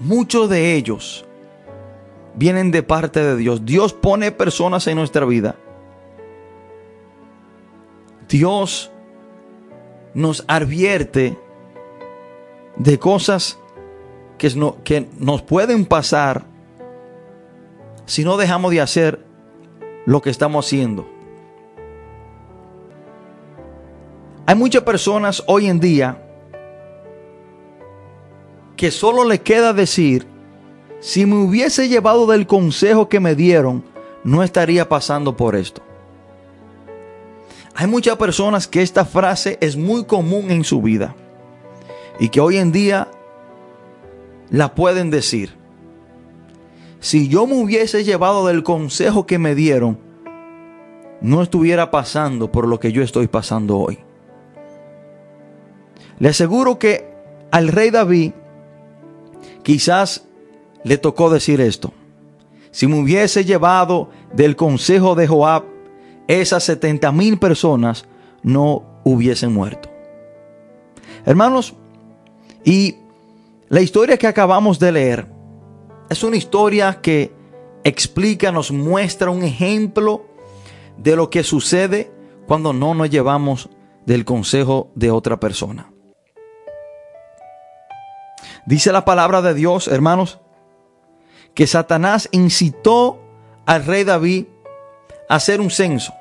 Muchos 0.00 0.48
de 0.48 0.74
ellos 0.74 1.24
vienen 2.34 2.70
de 2.70 2.82
parte 2.82 3.20
de 3.22 3.36
Dios. 3.36 3.64
Dios 3.64 3.92
pone 3.92 4.30
personas 4.30 4.86
en 4.86 4.96
nuestra 4.96 5.24
vida. 5.24 5.56
Dios 8.28 8.92
nos 10.14 10.44
advierte 10.46 11.36
de 12.76 12.98
cosas 12.98 13.58
que, 14.36 14.48
que 14.84 15.08
nos 15.18 15.42
pueden 15.42 15.84
pasar 15.84 16.44
si 18.06 18.24
no 18.24 18.36
dejamos 18.36 18.70
de 18.70 18.80
hacer 18.80 19.24
lo 20.06 20.22
que 20.22 20.30
estamos 20.30 20.66
haciendo. 20.66 21.08
Hay 24.46 24.54
muchas 24.54 24.82
personas 24.82 25.42
hoy 25.46 25.66
en 25.66 25.80
día 25.80 26.27
que 28.78 28.92
solo 28.92 29.24
le 29.24 29.40
queda 29.40 29.72
decir, 29.72 30.24
si 31.00 31.26
me 31.26 31.34
hubiese 31.34 31.88
llevado 31.88 32.28
del 32.28 32.46
consejo 32.46 33.08
que 33.08 33.18
me 33.18 33.34
dieron, 33.34 33.82
no 34.22 34.44
estaría 34.44 34.88
pasando 34.88 35.36
por 35.36 35.56
esto. 35.56 35.82
Hay 37.74 37.88
muchas 37.88 38.16
personas 38.16 38.68
que 38.68 38.80
esta 38.80 39.04
frase 39.04 39.58
es 39.60 39.76
muy 39.76 40.04
común 40.04 40.52
en 40.52 40.62
su 40.62 40.80
vida 40.80 41.16
y 42.20 42.28
que 42.28 42.40
hoy 42.40 42.56
en 42.56 42.70
día 42.70 43.08
la 44.48 44.76
pueden 44.76 45.10
decir. 45.10 45.56
Si 47.00 47.26
yo 47.26 47.48
me 47.48 47.54
hubiese 47.60 48.04
llevado 48.04 48.46
del 48.46 48.62
consejo 48.62 49.26
que 49.26 49.40
me 49.40 49.56
dieron, 49.56 49.98
no 51.20 51.42
estuviera 51.42 51.90
pasando 51.90 52.52
por 52.52 52.68
lo 52.68 52.78
que 52.78 52.92
yo 52.92 53.02
estoy 53.02 53.26
pasando 53.26 53.76
hoy. 53.76 53.98
Le 56.20 56.28
aseguro 56.28 56.78
que 56.78 57.08
al 57.50 57.66
rey 57.68 57.90
David 57.90 58.32
Quizás 59.68 60.26
le 60.82 60.96
tocó 60.96 61.28
decir 61.28 61.60
esto. 61.60 61.92
Si 62.70 62.86
me 62.86 62.98
hubiese 62.98 63.44
llevado 63.44 64.08
del 64.32 64.56
consejo 64.56 65.14
de 65.14 65.26
Joab, 65.26 65.64
esas 66.26 66.64
70 66.64 67.12
mil 67.12 67.38
personas 67.38 68.06
no 68.42 69.02
hubiesen 69.04 69.52
muerto. 69.52 69.90
Hermanos, 71.26 71.74
y 72.64 72.96
la 73.68 73.82
historia 73.82 74.16
que 74.16 74.26
acabamos 74.26 74.78
de 74.78 74.90
leer 74.90 75.26
es 76.08 76.22
una 76.22 76.38
historia 76.38 77.02
que 77.02 77.30
explica, 77.84 78.50
nos 78.50 78.72
muestra 78.72 79.28
un 79.28 79.42
ejemplo 79.42 80.24
de 80.96 81.14
lo 81.14 81.28
que 81.28 81.42
sucede 81.42 82.10
cuando 82.46 82.72
no 82.72 82.94
nos 82.94 83.10
llevamos 83.10 83.68
del 84.06 84.24
consejo 84.24 84.90
de 84.94 85.10
otra 85.10 85.38
persona. 85.38 85.92
Dice 88.68 88.92
la 88.92 89.06
palabra 89.06 89.40
de 89.40 89.54
Dios, 89.54 89.88
hermanos, 89.88 90.40
que 91.54 91.66
Satanás 91.66 92.28
incitó 92.32 93.18
al 93.64 93.86
rey 93.86 94.04
David 94.04 94.44
a 95.26 95.36
hacer 95.36 95.62
un 95.62 95.70
censo. 95.70 96.12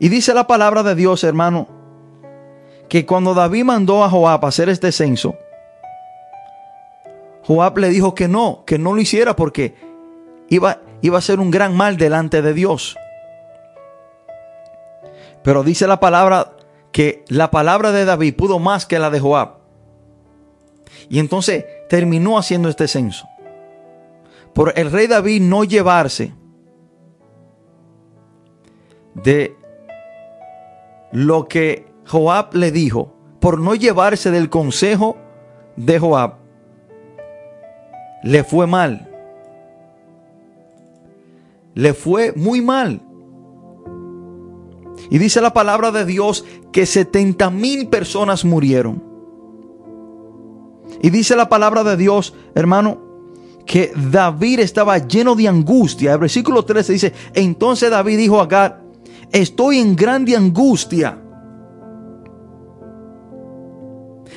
Y 0.00 0.08
dice 0.08 0.34
la 0.34 0.48
palabra 0.48 0.82
de 0.82 0.96
Dios, 0.96 1.22
hermano, 1.22 1.68
que 2.88 3.06
cuando 3.06 3.32
David 3.32 3.62
mandó 3.62 4.02
a 4.02 4.10
Joab 4.10 4.44
a 4.44 4.48
hacer 4.48 4.68
este 4.68 4.90
censo, 4.90 5.36
Joab 7.44 7.78
le 7.78 7.90
dijo 7.90 8.16
que 8.16 8.26
no, 8.26 8.64
que 8.66 8.76
no 8.76 8.92
lo 8.92 9.00
hiciera 9.00 9.36
porque 9.36 9.76
iba, 10.48 10.80
iba 11.00 11.16
a 11.16 11.22
ser 11.22 11.38
un 11.38 11.52
gran 11.52 11.76
mal 11.76 11.96
delante 11.96 12.42
de 12.42 12.52
Dios. 12.54 12.96
Pero 15.44 15.62
dice 15.62 15.86
la 15.86 16.00
palabra 16.00 16.54
que 16.90 17.24
la 17.28 17.52
palabra 17.52 17.92
de 17.92 18.04
David 18.04 18.34
pudo 18.34 18.58
más 18.58 18.84
que 18.84 18.98
la 18.98 19.10
de 19.10 19.20
Joab. 19.20 19.55
Y 21.08 21.18
entonces 21.18 21.64
terminó 21.88 22.38
haciendo 22.38 22.68
este 22.68 22.88
censo. 22.88 23.28
Por 24.52 24.72
el 24.76 24.90
rey 24.90 25.06
David 25.06 25.42
no 25.42 25.64
llevarse 25.64 26.32
de 29.14 29.54
lo 31.12 31.46
que 31.48 31.86
Joab 32.06 32.54
le 32.54 32.70
dijo, 32.70 33.14
por 33.40 33.60
no 33.60 33.74
llevarse 33.74 34.30
del 34.30 34.50
consejo 34.50 35.16
de 35.76 35.98
Joab, 35.98 36.34
le 38.22 38.44
fue 38.44 38.66
mal. 38.66 39.10
Le 41.74 41.92
fue 41.92 42.32
muy 42.34 42.62
mal. 42.62 43.02
Y 45.10 45.18
dice 45.18 45.40
la 45.40 45.52
palabra 45.52 45.90
de 45.92 46.04
Dios 46.04 46.44
que 46.72 46.86
70 46.86 47.50
mil 47.50 47.88
personas 47.88 48.44
murieron. 48.44 49.05
Y 51.02 51.10
dice 51.10 51.36
la 51.36 51.48
palabra 51.48 51.84
de 51.84 51.96
Dios, 51.96 52.34
hermano, 52.54 53.06
que 53.66 53.92
David 53.94 54.60
estaba 54.60 54.98
lleno 54.98 55.34
de 55.34 55.48
angustia. 55.48 56.12
El 56.12 56.18
versículo 56.18 56.64
13 56.64 56.92
dice, 56.92 57.12
entonces 57.34 57.90
David 57.90 58.18
dijo 58.18 58.40
a 58.40 58.46
Gad, 58.46 58.74
estoy 59.32 59.78
en 59.78 59.96
grande 59.96 60.36
angustia. 60.36 61.18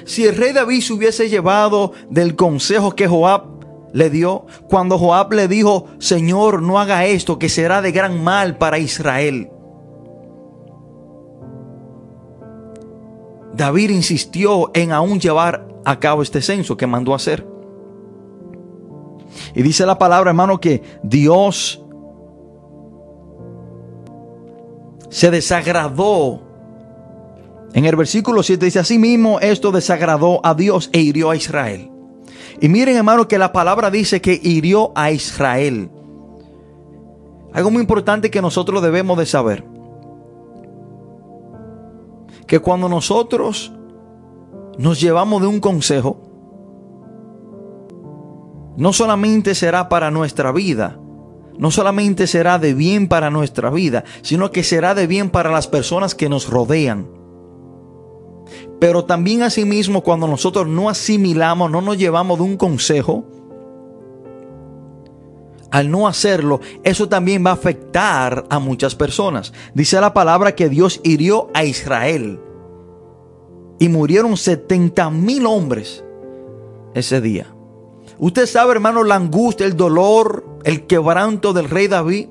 Si 0.06 0.26
el 0.26 0.36
rey 0.36 0.54
David 0.54 0.82
se 0.82 0.94
hubiese 0.94 1.30
llevado 1.30 1.94
del 2.10 2.36
consejo 2.36 2.96
que 2.96 3.08
Joab 3.08 3.60
le 3.94 4.10
dio 4.10 4.46
cuando 4.68 4.98
Joab 4.98 5.34
le 5.34 5.48
dijo, 5.48 5.86
Señor, 6.00 6.62
no 6.62 6.80
haga 6.80 7.06
esto, 7.06 7.38
que 7.38 7.50
será 7.50 7.82
de 7.82 7.92
gran 7.92 8.24
mal 8.24 8.58
para 8.58 8.80
Israel. 8.80 9.52
David 13.54 13.90
insistió 13.90 14.72
en 14.74 14.92
aún 14.92 15.20
llevar 15.20 15.68
a 15.90 16.00
cabo 16.00 16.22
este 16.22 16.40
censo 16.40 16.78
que 16.78 16.86
mandó 16.86 17.16
hacer. 17.16 17.48
Y 19.56 19.64
dice 19.64 19.88
la 19.88 19.98
palabra, 19.98 20.30
hermano, 20.30 20.60
que 20.60 20.84
Dios 21.02 21.84
se 25.10 25.32
desagradó. 25.32 26.42
En 27.74 27.86
el 27.86 27.96
versículo 27.96 28.44
7 28.44 28.66
dice, 28.66 28.78
así 28.78 29.00
mismo 29.00 29.40
esto 29.40 29.72
desagradó 29.72 30.42
a 30.44 30.54
Dios 30.54 30.92
e 30.94 31.00
hirió 31.00 31.32
a 31.32 31.36
Israel. 31.36 31.90
Y 32.62 32.70
miren 32.70 32.96
hermano 32.96 33.28
que 33.28 33.40
la 33.40 33.52
palabra 33.52 33.90
dice 33.90 34.22
que 34.22 34.40
hirió 34.44 34.92
a 34.94 35.10
Israel. 35.10 35.90
Algo 37.52 37.72
muy 37.72 37.82
importante 37.82 38.30
que 38.30 38.44
nosotros 38.44 38.84
debemos 38.84 39.18
de 39.18 39.26
saber. 39.26 39.64
Que 42.46 42.60
cuando 42.60 42.88
nosotros 42.88 43.72
nos 44.80 45.02
llevamos 45.02 45.42
de 45.42 45.48
un 45.48 45.60
consejo, 45.60 46.22
no 48.78 48.94
solamente 48.94 49.54
será 49.54 49.90
para 49.90 50.10
nuestra 50.10 50.54
vida, 50.54 50.98
no 51.58 51.70
solamente 51.70 52.28
será 52.28 52.60
de 52.60 52.74
bien 52.74 53.10
para 53.10 53.30
nuestra 53.30 53.70
vida, 53.72 54.06
sino 54.22 54.52
que 54.52 54.64
será 54.64 54.96
de 54.96 55.06
bien 55.06 55.32
para 55.32 55.52
las 55.52 55.68
personas 55.68 56.16
que 56.16 56.30
nos 56.30 56.50
rodean. 56.50 57.10
Pero 58.80 59.04
también 59.04 59.44
asimismo 59.44 60.00
cuando 60.02 60.28
nosotros 60.28 60.66
no 60.66 60.88
asimilamos, 60.88 61.70
no 61.70 61.82
nos 61.82 61.98
llevamos 61.98 62.38
de 62.38 62.46
un 62.46 62.56
consejo, 62.56 63.26
al 65.72 65.92
no 65.92 66.08
hacerlo, 66.08 66.62
eso 66.86 67.10
también 67.10 67.46
va 67.46 67.50
a 67.50 67.56
afectar 67.56 68.46
a 68.50 68.60
muchas 68.60 68.96
personas. 68.96 69.52
Dice 69.74 70.00
la 70.00 70.14
palabra 70.14 70.56
que 70.56 70.70
Dios 70.70 71.02
hirió 71.04 71.50
a 71.54 71.66
Israel 71.66 72.40
y 73.80 73.90
murieron 73.90 74.38
70 74.38 75.10
mil 75.10 75.46
hombres 75.46 76.04
ese 76.94 77.22
día. 77.22 77.48
Usted 78.20 78.46
sabe, 78.46 78.74
hermano, 78.74 79.04
la 79.04 79.16
angustia, 79.16 79.66
el 79.66 79.78
dolor, 79.78 80.46
el 80.66 80.86
quebranto 80.86 81.54
del 81.54 81.70
rey 81.70 81.88
David 81.88 82.28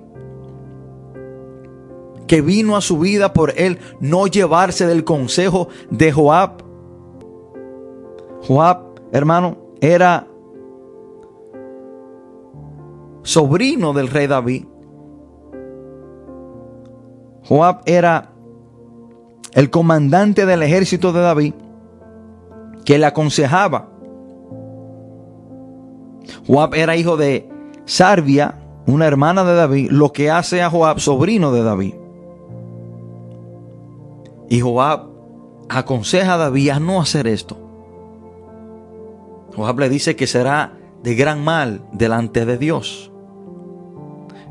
que 2.29 2.43
vino 2.43 2.77
a 2.77 2.81
su 2.81 2.99
vida 2.99 3.33
por 3.33 3.55
él 3.57 3.79
no 3.99 4.29
llevarse 4.29 4.87
del 4.87 5.03
consejo 5.03 5.69
de 5.91 6.13
Joab. 6.13 6.63
Joab, 8.47 9.01
hermano, 9.11 9.57
era 9.81 10.29
sobrino 13.23 13.93
del 13.95 14.09
rey 14.09 14.27
David. 14.27 14.67
Joab 17.49 17.81
era 17.87 18.35
el 19.53 19.71
comandante 19.71 20.47
del 20.47 20.63
ejército 20.63 21.13
de 21.13 21.21
David 21.21 21.55
que 22.85 22.99
le 22.99 23.07
aconsejaba. 23.07 23.89
Joab 26.47 26.75
era 26.75 26.97
hijo 26.97 27.17
de 27.17 27.49
Sarvia, 27.85 28.55
una 28.87 29.07
hermana 29.07 29.45
de 29.45 29.55
David, 29.55 29.91
lo 29.91 30.13
que 30.13 30.31
hace 30.31 30.63
a 30.63 30.71
Joab 30.71 31.01
sobrino 31.01 31.53
de 31.53 31.63
David. 31.63 31.95
Y 34.49 34.61
Joab 34.61 35.09
aconseja 35.69 36.35
a 36.35 36.39
David 36.39 36.71
a 36.71 36.81
no 36.81 37.01
hacer 37.01 37.27
esto. 37.27 37.59
Joab 39.55 39.81
le 39.81 39.89
dice 39.89 40.17
que 40.17 40.27
será 40.27 40.79
de 41.03 41.15
gran 41.15 41.45
mal 41.45 41.83
delante 41.93 42.47
de 42.47 42.57
Dios. 42.57 43.13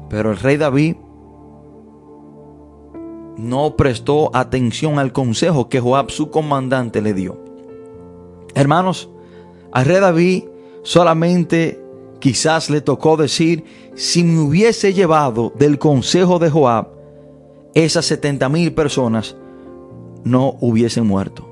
Pero 0.09 0.31
el 0.31 0.37
rey 0.37 0.57
David 0.57 0.95
no 3.37 3.75
prestó 3.75 4.35
atención 4.35 4.99
al 4.99 5.13
consejo 5.13 5.69
que 5.69 5.79
Joab, 5.79 6.09
su 6.11 6.29
comandante, 6.29 7.01
le 7.01 7.13
dio. 7.13 7.37
Hermanos, 8.55 9.09
al 9.71 9.85
rey 9.85 9.99
David 9.99 10.43
solamente 10.83 11.79
quizás 12.19 12.69
le 12.69 12.81
tocó 12.81 13.17
decir, 13.17 13.63
si 13.95 14.23
me 14.23 14.39
hubiese 14.39 14.93
llevado 14.93 15.53
del 15.57 15.77
consejo 15.77 16.39
de 16.39 16.49
Joab, 16.49 16.87
esas 17.73 18.05
70 18.05 18.49
mil 18.49 18.73
personas 18.73 19.35
no 20.23 20.55
hubiesen 20.59 21.05
muerto. 21.05 21.47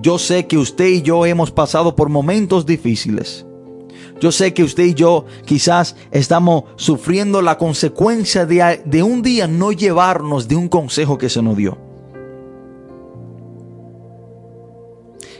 Yo 0.00 0.18
sé 0.18 0.46
que 0.46 0.58
usted 0.58 0.86
y 0.86 1.02
yo 1.02 1.24
hemos 1.26 1.50
pasado 1.50 1.94
por 1.94 2.08
momentos 2.08 2.66
difíciles. 2.66 3.46
Yo 4.20 4.32
sé 4.32 4.54
que 4.54 4.62
usted 4.62 4.84
y 4.84 4.94
yo 4.94 5.24
quizás 5.44 5.96
estamos 6.10 6.64
sufriendo 6.76 7.42
la 7.42 7.58
consecuencia 7.58 8.46
de, 8.46 9.02
un 9.02 9.22
día 9.22 9.46
no 9.46 9.72
llevarnos 9.72 10.48
de 10.48 10.56
un 10.56 10.68
consejo 10.68 11.18
que 11.18 11.28
se 11.28 11.42
nos 11.42 11.56
dio. 11.56 11.76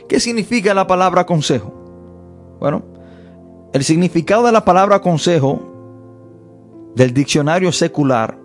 ¿Qué 0.07 0.19
significa 0.19 0.73
la 0.73 0.85
palabra 0.85 1.25
consejo? 1.25 1.73
Bueno, 2.59 2.83
el 3.73 3.83
significado 3.83 4.45
de 4.45 4.51
la 4.51 4.63
palabra 4.63 5.01
consejo 5.01 6.91
del 6.95 7.13
diccionario 7.13 7.71
secular 7.71 8.37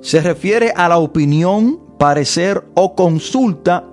se 0.00 0.20
refiere 0.20 0.72
a 0.76 0.88
la 0.88 0.98
opinión 0.98 1.80
parecer 1.98 2.64
o 2.74 2.94
consulta 2.94 3.84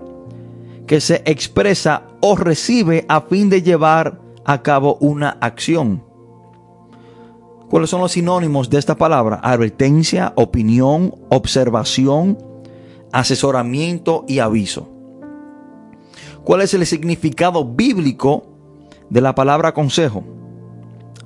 que 0.85 0.99
se 0.99 1.21
expresa 1.25 2.03
o 2.19 2.35
recibe 2.35 3.05
a 3.07 3.21
fin 3.21 3.49
de 3.49 3.61
llevar 3.61 4.19
a 4.49 4.63
cabo 4.63 4.97
una 4.99 5.37
acción. 5.41 6.03
¿Cuáles 7.69 7.91
son 7.91 8.01
los 8.01 8.13
sinónimos 8.13 8.69
de 8.71 8.79
esta 8.79 8.95
palabra? 8.95 9.39
Advertencia, 9.43 10.33
opinión, 10.35 11.13
observación, 11.29 12.35
asesoramiento 13.11 14.25
y 14.27 14.39
aviso. 14.39 14.89
¿Cuál 16.43 16.61
es 16.61 16.73
el 16.73 16.83
significado 16.87 17.63
bíblico 17.63 18.43
de 19.11 19.21
la 19.21 19.35
palabra 19.35 19.71
consejo? 19.71 20.23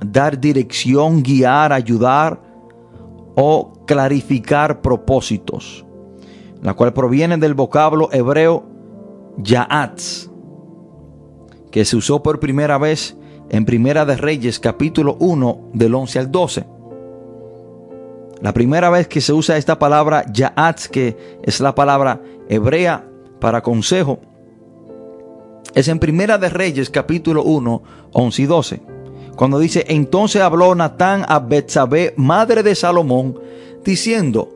Dar 0.06 0.38
dirección, 0.38 1.24
guiar, 1.24 1.72
ayudar 1.72 2.42
o 3.36 3.86
clarificar 3.88 4.82
propósitos 4.82 5.86
la 6.64 6.74
cual 6.74 6.94
proviene 6.94 7.38
del 7.38 7.54
vocablo 7.54 8.10
hebreo 8.12 8.64
Yaatz, 9.38 10.30
que 11.74 11.86
se 11.86 11.96
usó 11.96 12.22
por 12.22 12.40
primera 12.40 12.78
vez 12.78 13.18
en 13.50 13.66
Primera 13.66 14.06
de 14.06 14.16
Reyes 14.16 14.60
capítulo 14.60 15.18
1 15.20 15.72
del 15.74 15.96
11 15.96 16.20
al 16.20 16.32
12. 16.32 16.66
La 18.42 18.54
primera 18.54 18.92
vez 18.92 19.08
que 19.08 19.22
se 19.22 19.34
usa 19.34 19.58
esta 19.58 19.80
palabra 19.80 20.24
Yaatz, 20.32 20.88
que 20.88 21.40
es 21.42 21.60
la 21.62 21.74
palabra 21.74 22.22
hebrea 22.48 23.10
para 23.40 23.64
consejo, 23.64 24.20
es 25.74 25.88
en 25.88 25.98
Primera 25.98 26.38
de 26.38 26.50
Reyes 26.50 26.92
capítulo 26.92 27.42
1, 27.42 27.82
11 28.12 28.42
y 28.44 28.46
12. 28.46 28.82
Cuando 29.36 29.58
dice, 29.58 29.84
entonces 29.88 30.44
habló 30.44 30.76
Natán 30.76 31.26
a 31.28 31.40
Betsabé, 31.40 32.14
madre 32.18 32.62
de 32.62 32.76
Salomón, 32.76 33.40
diciendo, 33.84 34.48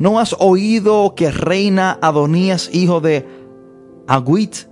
¿No 0.00 0.18
has 0.18 0.34
oído 0.40 1.14
que 1.14 1.30
reina 1.30 2.00
Adonías, 2.02 2.68
hijo 2.74 3.00
de 3.00 3.24
Aguit, 4.08 4.66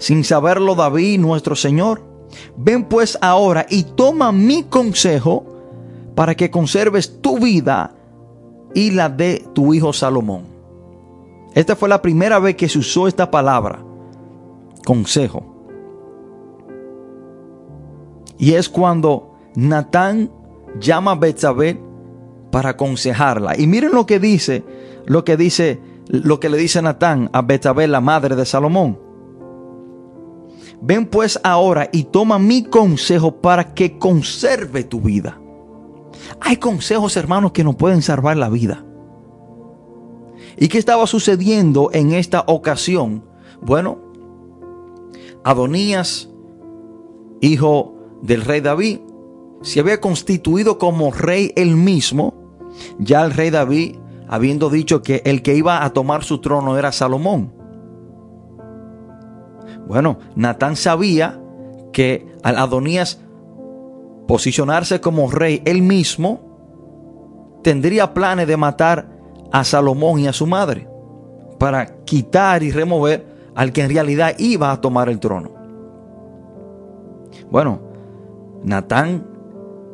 sin 0.00 0.24
saberlo 0.24 0.74
David, 0.74 1.20
nuestro 1.20 1.54
Señor? 1.54 2.02
Ven 2.56 2.84
pues 2.84 3.16
ahora 3.20 3.66
y 3.68 3.84
toma 3.84 4.32
mi 4.32 4.64
consejo 4.64 5.44
para 6.16 6.34
que 6.34 6.50
conserves 6.50 7.20
tu 7.20 7.38
vida 7.38 7.94
y 8.74 8.90
la 8.90 9.08
de 9.08 9.46
tu 9.54 9.74
hijo 9.74 9.92
Salomón. 9.92 10.44
Esta 11.54 11.76
fue 11.76 11.88
la 11.88 12.02
primera 12.02 12.38
vez 12.38 12.56
que 12.56 12.68
se 12.68 12.78
usó 12.78 13.06
esta 13.06 13.30
palabra, 13.30 13.84
consejo. 14.84 15.44
Y 18.38 18.54
es 18.54 18.68
cuando 18.68 19.34
Natán 19.54 20.30
llama 20.80 21.12
a 21.12 21.16
Betsabé 21.16 21.78
para 22.50 22.70
aconsejarla. 22.70 23.58
Y 23.58 23.66
miren 23.66 23.92
lo 23.92 24.06
que 24.06 24.18
dice, 24.18 24.64
lo 25.04 25.24
que 25.24 25.36
dice, 25.36 25.80
lo 26.06 26.40
que 26.40 26.48
le 26.48 26.56
dice 26.56 26.80
Natán 26.80 27.28
a 27.32 27.42
Betabel, 27.42 27.92
la 27.92 28.00
madre 28.00 28.36
de 28.36 28.46
Salomón. 28.46 29.09
Ven 30.82 31.06
pues 31.06 31.38
ahora 31.44 31.88
y 31.92 32.04
toma 32.04 32.38
mi 32.38 32.64
consejo 32.64 33.40
para 33.40 33.74
que 33.74 33.98
conserve 33.98 34.84
tu 34.84 35.00
vida. 35.00 35.40
Hay 36.40 36.56
consejos, 36.56 37.16
hermanos, 37.16 37.52
que 37.52 37.64
no 37.64 37.76
pueden 37.76 38.02
salvar 38.02 38.36
la 38.36 38.48
vida. 38.48 38.84
¿Y 40.56 40.68
qué 40.68 40.78
estaba 40.78 41.06
sucediendo 41.06 41.90
en 41.92 42.12
esta 42.12 42.44
ocasión? 42.46 43.24
Bueno, 43.60 43.98
Adonías, 45.44 46.28
hijo 47.40 47.94
del 48.22 48.42
rey 48.42 48.60
David, 48.60 49.00
se 49.62 49.80
había 49.80 50.00
constituido 50.00 50.78
como 50.78 51.12
rey 51.12 51.52
él 51.56 51.76
mismo 51.76 52.40
ya 52.98 53.24
el 53.24 53.32
rey 53.32 53.50
David, 53.50 53.96
habiendo 54.28 54.70
dicho 54.70 55.02
que 55.02 55.22
el 55.24 55.42
que 55.42 55.54
iba 55.54 55.84
a 55.84 55.92
tomar 55.92 56.24
su 56.24 56.38
trono 56.38 56.78
era 56.78 56.92
Salomón. 56.92 57.52
Bueno, 59.90 60.18
Natán 60.36 60.76
sabía 60.76 61.40
que 61.92 62.24
al 62.44 62.58
Adonías 62.58 63.18
posicionarse 64.28 65.00
como 65.00 65.28
rey, 65.28 65.62
él 65.64 65.82
mismo 65.82 67.58
tendría 67.64 68.14
planes 68.14 68.46
de 68.46 68.56
matar 68.56 69.08
a 69.50 69.64
Salomón 69.64 70.20
y 70.20 70.28
a 70.28 70.32
su 70.32 70.46
madre 70.46 70.86
para 71.58 72.04
quitar 72.04 72.62
y 72.62 72.70
remover 72.70 73.26
al 73.56 73.72
que 73.72 73.82
en 73.82 73.90
realidad 73.90 74.36
iba 74.38 74.70
a 74.70 74.80
tomar 74.80 75.08
el 75.08 75.18
trono. 75.18 75.50
Bueno, 77.50 77.80
Natán 78.62 79.26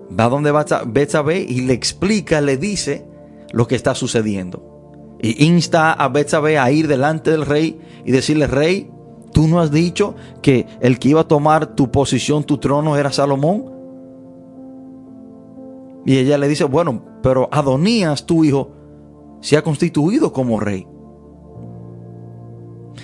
va 0.09 0.29
donde 0.29 0.53
Betsabé 0.89 1.41
y 1.41 1.63
le 1.63 1.73
explica, 1.73 2.43
le 2.43 2.59
dice 2.59 3.07
lo 3.51 3.67
que 3.67 3.77
está 3.77 3.95
sucediendo. 3.95 5.17
Y 5.23 5.47
insta 5.47 5.95
a 5.95 6.07
Betsabé 6.11 6.59
a 6.59 6.71
ir 6.71 6.87
delante 6.87 7.31
del 7.31 7.47
rey 7.47 7.81
y 8.05 8.13
decirle, 8.13 8.47
rey, 8.47 8.91
tú 9.37 9.49
no 9.49 9.61
has 9.61 9.71
dicho 9.71 10.15
que 10.41 10.67
el 10.81 10.99
que 10.99 11.11
iba 11.11 11.21
a 11.21 11.29
tomar 11.29 11.75
tu 11.75 11.91
posición, 11.91 12.45
tu 12.45 12.57
trono, 12.57 12.97
era 12.97 13.13
Salomón. 13.13 13.67
Y 16.07 16.17
ella 16.17 16.39
le 16.39 16.49
dice, 16.49 16.65
bueno, 16.65 17.03
pero 17.23 17.51
Adonías, 17.53 18.25
tu 18.25 18.45
hijo, 18.45 18.71
se 19.43 19.59
ha 19.59 19.63
constituido 19.63 20.33
como 20.33 20.59
rey. 20.59 20.87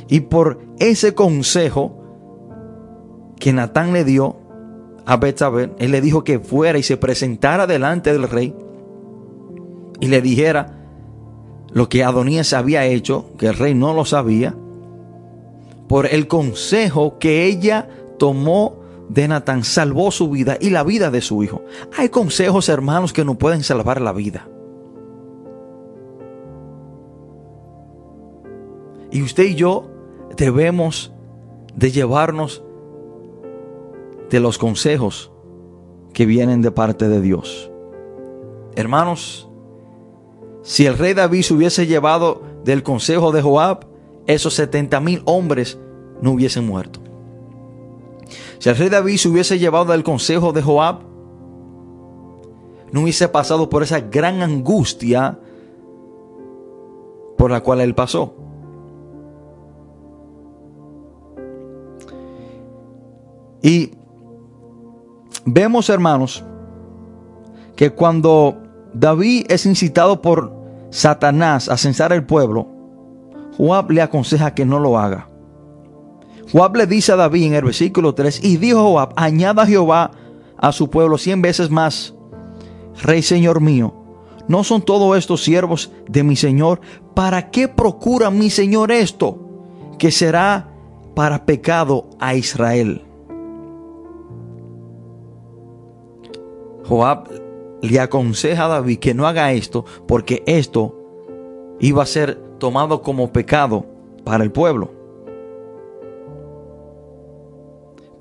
Y 0.08 0.20
por 0.20 0.60
ese 0.78 1.14
consejo 1.14 2.02
que 3.38 3.52
Natán 3.52 3.92
le 3.92 4.02
dio 4.02 4.36
a 5.04 5.18
Betsabé, 5.18 5.74
él 5.80 5.90
le 5.90 6.00
dijo 6.00 6.24
que 6.24 6.38
fuera 6.38 6.78
y 6.78 6.82
se 6.82 6.96
presentara 6.96 7.66
delante 7.66 8.10
del 8.10 8.26
rey 8.26 8.56
y 10.00 10.06
le 10.06 10.22
dijera 10.22 10.78
lo 11.74 11.90
que 11.90 12.02
Adonías 12.02 12.54
había 12.54 12.86
hecho, 12.86 13.36
que 13.36 13.48
el 13.48 13.54
rey 13.54 13.74
no 13.74 13.92
lo 13.92 14.06
sabía, 14.06 14.56
por 15.92 16.07
el 16.07 16.26
consejo 16.26 17.18
que 17.18 17.44
ella 17.44 17.87
tomó 18.18 18.81
de 19.11 19.28
Natán, 19.28 19.62
salvó 19.62 20.11
su 20.11 20.31
vida 20.31 20.57
y 20.59 20.70
la 20.70 20.85
vida 20.85 21.11
de 21.11 21.20
su 21.20 21.42
hijo. 21.42 21.61
Hay 21.98 22.09
consejos, 22.09 22.70
hermanos, 22.70 23.12
que 23.12 23.26
no 23.26 23.35
pueden 23.35 23.62
salvar 23.62 24.00
la 24.00 24.14
vida. 24.14 24.48
Y 29.11 29.20
usted 29.20 29.44
y 29.44 29.55
yo 29.55 29.90
debemos 30.35 31.12
de 31.76 31.90
llevarnos 31.90 32.64
de 34.31 34.40
los 34.40 34.57
consejos 34.57 35.31
que 36.14 36.24
vienen 36.24 36.62
de 36.62 36.70
parte 36.70 37.11
de 37.11 37.20
Dios. 37.20 37.70
Hermanos, 38.76 39.46
si 40.62 40.87
el 40.87 40.96
rey 40.96 41.12
David 41.12 41.42
se 41.42 41.52
hubiese 41.52 41.87
llevado 41.87 42.40
del 42.64 42.83
consejo 42.83 43.31
de 43.31 43.42
Joab, 43.42 43.92
esos 44.26 44.55
70 44.55 45.00
mil 45.00 45.22
hombres 45.26 45.78
no 46.22 46.32
hubiesen 46.32 46.66
muerto. 46.66 47.00
Si 48.58 48.70
el 48.70 48.76
rey 48.76 48.88
David 48.88 49.16
se 49.18 49.28
hubiese 49.28 49.58
llevado 49.58 49.87
del 49.87 50.04
consejo 50.04 50.52
de 50.52 50.62
Joab, 50.62 51.00
no 52.92 53.02
hubiese 53.02 53.28
pasado 53.28 53.68
por 53.68 53.82
esa 53.82 54.00
gran 54.00 54.40
angustia 54.40 55.38
por 57.37 57.50
la 57.50 57.61
cual 57.61 57.80
él 57.80 57.94
pasó. 57.94 58.35
Y 63.62 63.92
vemos, 65.44 65.88
hermanos, 65.88 66.44
que 67.74 67.90
cuando 67.90 68.58
David 68.92 69.46
es 69.48 69.66
incitado 69.66 70.22
por 70.22 70.52
Satanás 70.90 71.68
a 71.68 71.76
censar 71.76 72.12
el 72.12 72.24
pueblo, 72.24 72.68
Joab 73.56 73.90
le 73.90 74.02
aconseja 74.02 74.54
que 74.54 74.64
no 74.64 74.78
lo 74.78 74.98
haga. 74.98 75.31
Joab 76.50 76.76
le 76.76 76.87
dice 76.87 77.12
a 77.12 77.16
David 77.16 77.46
en 77.46 77.55
el 77.55 77.64
versículo 77.64 78.14
3, 78.14 78.40
y 78.42 78.57
dijo 78.57 78.83
Joab, 78.83 79.12
añada 79.16 79.66
Jehová 79.66 80.11
a 80.57 80.72
su 80.72 80.90
pueblo 80.90 81.18
cien 81.18 81.42
veces 81.42 81.70
más, 81.70 82.14
Rey 83.02 83.22
Señor 83.22 83.61
mío, 83.61 83.94
¿no 84.48 84.64
son 84.64 84.83
todos 84.83 85.16
estos 85.16 85.42
siervos 85.42 85.92
de 86.09 86.22
mi 86.22 86.37
Señor? 86.37 86.81
¿Para 87.14 87.50
qué 87.50 87.68
procura 87.68 88.31
mi 88.31 88.50
Señor 88.50 88.92
esto? 88.92 89.38
Que 89.98 90.11
será 90.11 90.68
para 91.14 91.44
pecado 91.44 92.09
a 92.18 92.35
Israel. 92.35 93.02
Joab 96.85 97.28
le 97.83 98.00
aconseja 98.00 98.66
a 98.66 98.68
David 98.68 98.98
que 98.98 99.14
no 99.14 99.26
haga 99.26 99.52
esto 99.52 99.85
porque 100.07 100.42
esto 100.46 100.96
iba 101.81 102.02
a 102.02 102.07
ser 102.07 102.37
tomado 102.59 103.02
como 103.02 103.33
pecado 103.33 103.87
para 104.24 104.44
el 104.44 104.52
pueblo. 104.52 105.01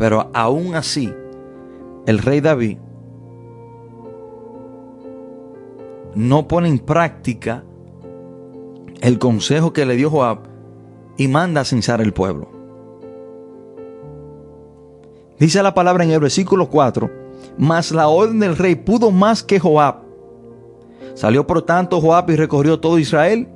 Pero 0.02 0.32
aún 0.34 0.74
así, 0.74 1.14
el 2.08 2.18
rey 2.18 2.42
David 2.42 2.80
no 6.16 6.48
pone 6.48 6.70
en 6.70 6.80
práctica 6.80 7.64
el 9.00 9.20
consejo 9.20 9.74
que 9.74 9.86
le 9.86 9.96
dio 9.96 10.10
Joab 10.10 10.40
y 11.18 11.28
manda 11.28 11.62
a 11.62 11.66
censar 11.66 12.02
el 12.02 12.14
pueblo. 12.14 12.50
Dice 15.38 15.62
la 15.62 15.76
palabra 15.76 16.04
en 16.04 16.10
el 16.10 16.20
versículo 16.20 16.68
4 16.68 17.12
mas 17.60 17.92
la 17.92 18.08
orden 18.08 18.40
del 18.40 18.58
rey 18.58 18.74
pudo 18.74 19.12
más 19.12 19.44
que 19.44 19.60
Joab. 19.60 19.98
Salió 21.14 21.46
por 21.46 21.62
tanto 21.62 22.02
Joab 22.02 22.28
y 22.32 22.38
recorrió 22.38 22.80
todo 22.80 22.98
Israel 22.98 23.48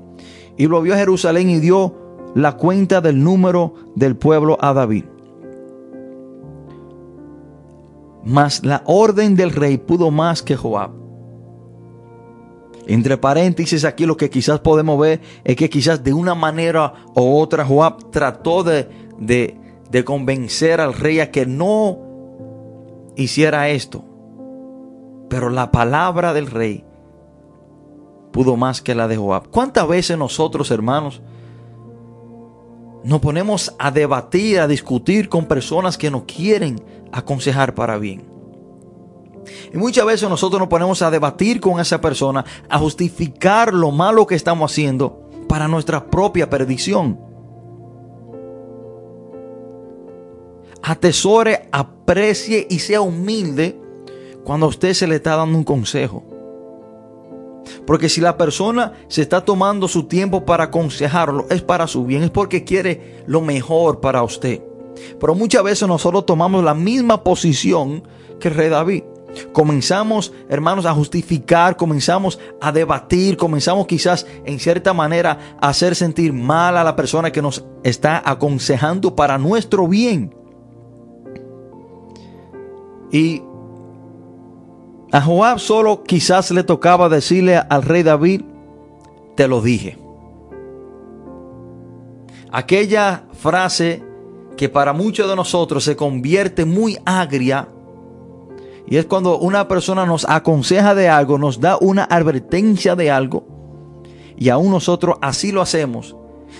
y 0.57 0.67
volvió 0.67 0.93
a 0.93 0.97
Jerusalén 0.97 1.49
y 1.49 1.59
dio 1.59 1.95
la 2.35 2.55
cuenta 2.55 3.01
del 3.01 3.23
número 3.23 3.73
del 3.95 4.15
pueblo 4.15 4.59
a 4.61 4.73
David. 4.73 5.05
Mas 8.25 8.65
la 8.65 8.81
orden 8.85 9.35
del 9.35 9.51
rey 9.51 9.77
pudo 9.77 10.11
más 10.11 10.41
que 10.41 10.55
Joab. 10.55 10.91
Entre 12.87 13.17
paréntesis, 13.17 13.85
aquí 13.85 14.05
lo 14.05 14.17
que 14.17 14.29
quizás 14.29 14.59
podemos 14.59 14.99
ver 14.99 15.21
es 15.43 15.55
que 15.55 15.69
quizás 15.69 16.03
de 16.03 16.13
una 16.13 16.35
manera 16.35 16.93
u 17.15 17.37
otra 17.37 17.65
Joab 17.65 18.11
trató 18.11 18.63
de, 18.63 18.89
de, 19.17 19.57
de 19.89 20.03
convencer 20.03 20.81
al 20.81 20.93
rey 20.93 21.19
a 21.19 21.31
que 21.31 21.45
no 21.45 21.99
hiciera 23.15 23.69
esto. 23.69 24.03
Pero 25.29 25.49
la 25.49 25.71
palabra 25.71 26.33
del 26.33 26.47
rey 26.47 26.83
pudo 28.31 28.57
más 28.57 28.81
que 28.81 28.95
la 28.95 29.07
de 29.07 29.17
Joab. 29.17 29.49
¿Cuántas 29.49 29.87
veces 29.87 30.17
nosotros, 30.17 30.69
hermanos, 30.69 31.21
nos 33.03 33.21
ponemos 33.21 33.75
a 33.79 33.91
debatir, 33.91 34.59
a 34.59 34.67
discutir 34.67 35.29
con 35.29 35.45
personas 35.45 35.97
que 35.97 36.11
nos 36.11 36.23
quieren 36.23 36.81
aconsejar 37.19 37.73
para 37.75 37.97
bien? 37.97 38.23
Y 39.73 39.77
muchas 39.77 40.05
veces 40.05 40.29
nosotros 40.29 40.59
nos 40.59 40.69
ponemos 40.69 41.01
a 41.01 41.11
debatir 41.11 41.59
con 41.59 41.79
esa 41.79 42.01
persona, 42.01 42.43
a 42.69 42.79
justificar 42.79 43.73
lo 43.73 43.91
malo 43.91 44.25
que 44.25 44.35
estamos 44.35 44.71
haciendo 44.71 45.29
para 45.47 45.67
nuestra 45.67 46.05
propia 46.05 46.49
perdición. 46.49 47.19
atesore, 50.85 51.67
aprecie 51.71 52.67
y 52.69 52.79
sea 52.79 53.01
humilde 53.01 53.79
cuando 54.43 54.67
a 54.67 54.69
usted 54.69 54.93
se 54.93 55.07
le 55.07 55.15
está 55.15 55.35
dando 55.35 55.57
un 55.57 55.63
consejo. 55.63 56.23
Porque 57.87 58.09
si 58.09 58.21
la 58.21 58.37
persona 58.37 58.93
se 59.07 59.23
está 59.23 59.43
tomando 59.43 59.87
su 59.87 60.03
tiempo 60.03 60.45
para 60.45 60.65
aconsejarlo, 60.65 61.47
es 61.49 61.63
para 61.63 61.87
su 61.87 62.05
bien, 62.05 62.21
es 62.21 62.29
porque 62.29 62.63
quiere 62.63 63.23
lo 63.25 63.41
mejor 63.41 63.99
para 63.99 64.21
usted. 64.21 64.61
Pero 65.19 65.35
muchas 65.35 65.63
veces 65.63 65.87
nosotros 65.87 66.25
tomamos 66.25 66.63
la 66.63 66.73
misma 66.73 67.23
posición 67.23 68.03
que 68.39 68.49
el 68.49 68.55
rey 68.55 68.69
David. 68.69 69.03
Comenzamos, 69.51 70.31
hermanos, 70.49 70.85
a 70.85 70.93
justificar, 70.93 71.75
comenzamos 71.75 72.39
a 72.61 72.71
debatir, 72.71 73.37
comenzamos 73.37 73.85
quizás 73.85 74.25
en 74.45 74.59
cierta 74.59 74.93
manera 74.93 75.57
a 75.59 75.69
hacer 75.69 75.95
sentir 75.95 76.31
mal 76.31 76.77
a 76.77 76.83
la 76.83 76.95
persona 76.95 77.31
que 77.31 77.41
nos 77.41 77.65
está 77.83 78.21
aconsejando 78.25 79.15
para 79.15 79.37
nuestro 79.37 79.87
bien. 79.87 80.33
Y 83.11 83.41
a 85.11 85.21
Joab 85.21 85.59
solo 85.59 86.03
quizás 86.03 86.51
le 86.51 86.63
tocaba 86.63 87.09
decirle 87.09 87.57
al 87.57 87.83
rey 87.83 88.03
David, 88.03 88.41
te 89.35 89.47
lo 89.47 89.61
dije. 89.61 89.97
Aquella 92.51 93.25
frase 93.33 94.04
que 94.57 94.69
para 94.69 94.93
muchos 94.93 95.29
de 95.29 95.35
nosotros 95.35 95.83
se 95.83 95.95
convierte 95.95 96.65
muy 96.65 96.97
agria 97.05 97.69
y 98.87 98.97
es 98.97 99.05
cuando 99.05 99.39
una 99.39 99.67
persona 99.67 100.05
nos 100.05 100.25
aconseja 100.29 100.93
de 100.93 101.09
algo, 101.09 101.37
nos 101.37 101.59
da 101.59 101.77
una 101.81 102.03
advertencia 102.03 102.95
de 102.95 103.09
algo 103.09 103.45
y 104.37 104.49
aún 104.49 104.71
nosotros 104.71 105.17
así 105.21 105.51
lo 105.51 105.61
hacemos. 105.61 106.15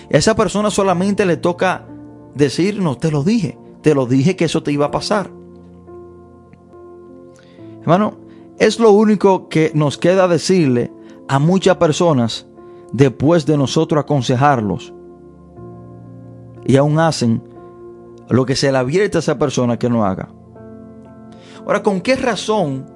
Esa 0.08 0.34
persona 0.34 0.70
solamente 0.70 1.24
le 1.24 1.36
toca 1.36 1.86
decirnos, 2.34 2.98
te 2.98 3.10
lo 3.10 3.22
dije, 3.22 3.58
te 3.82 3.94
lo 3.94 4.06
dije 4.06 4.34
que 4.34 4.46
eso 4.46 4.62
te 4.62 4.72
iba 4.72 4.86
a 4.86 4.90
pasar. 4.90 5.30
Hermano, 7.82 8.18
es 8.58 8.80
lo 8.80 8.90
único 8.90 9.48
que 9.48 9.70
nos 9.74 9.96
queda 9.96 10.26
decirle 10.26 10.92
a 11.28 11.38
muchas 11.38 11.76
personas 11.76 12.46
después 12.92 13.46
de 13.46 13.56
nosotros 13.56 14.02
aconsejarlos. 14.02 14.92
Y 16.66 16.76
aún 16.76 16.98
hacen 16.98 17.42
lo 18.28 18.46
que 18.46 18.56
se 18.56 18.72
le 18.72 18.78
advierte 18.78 19.18
a 19.18 19.20
esa 19.20 19.38
persona 19.38 19.78
que 19.78 19.88
no 19.88 20.04
haga. 20.04 20.28
Ahora, 21.64 21.82
¿con 21.82 22.00
qué 22.00 22.16
razón 22.16 22.86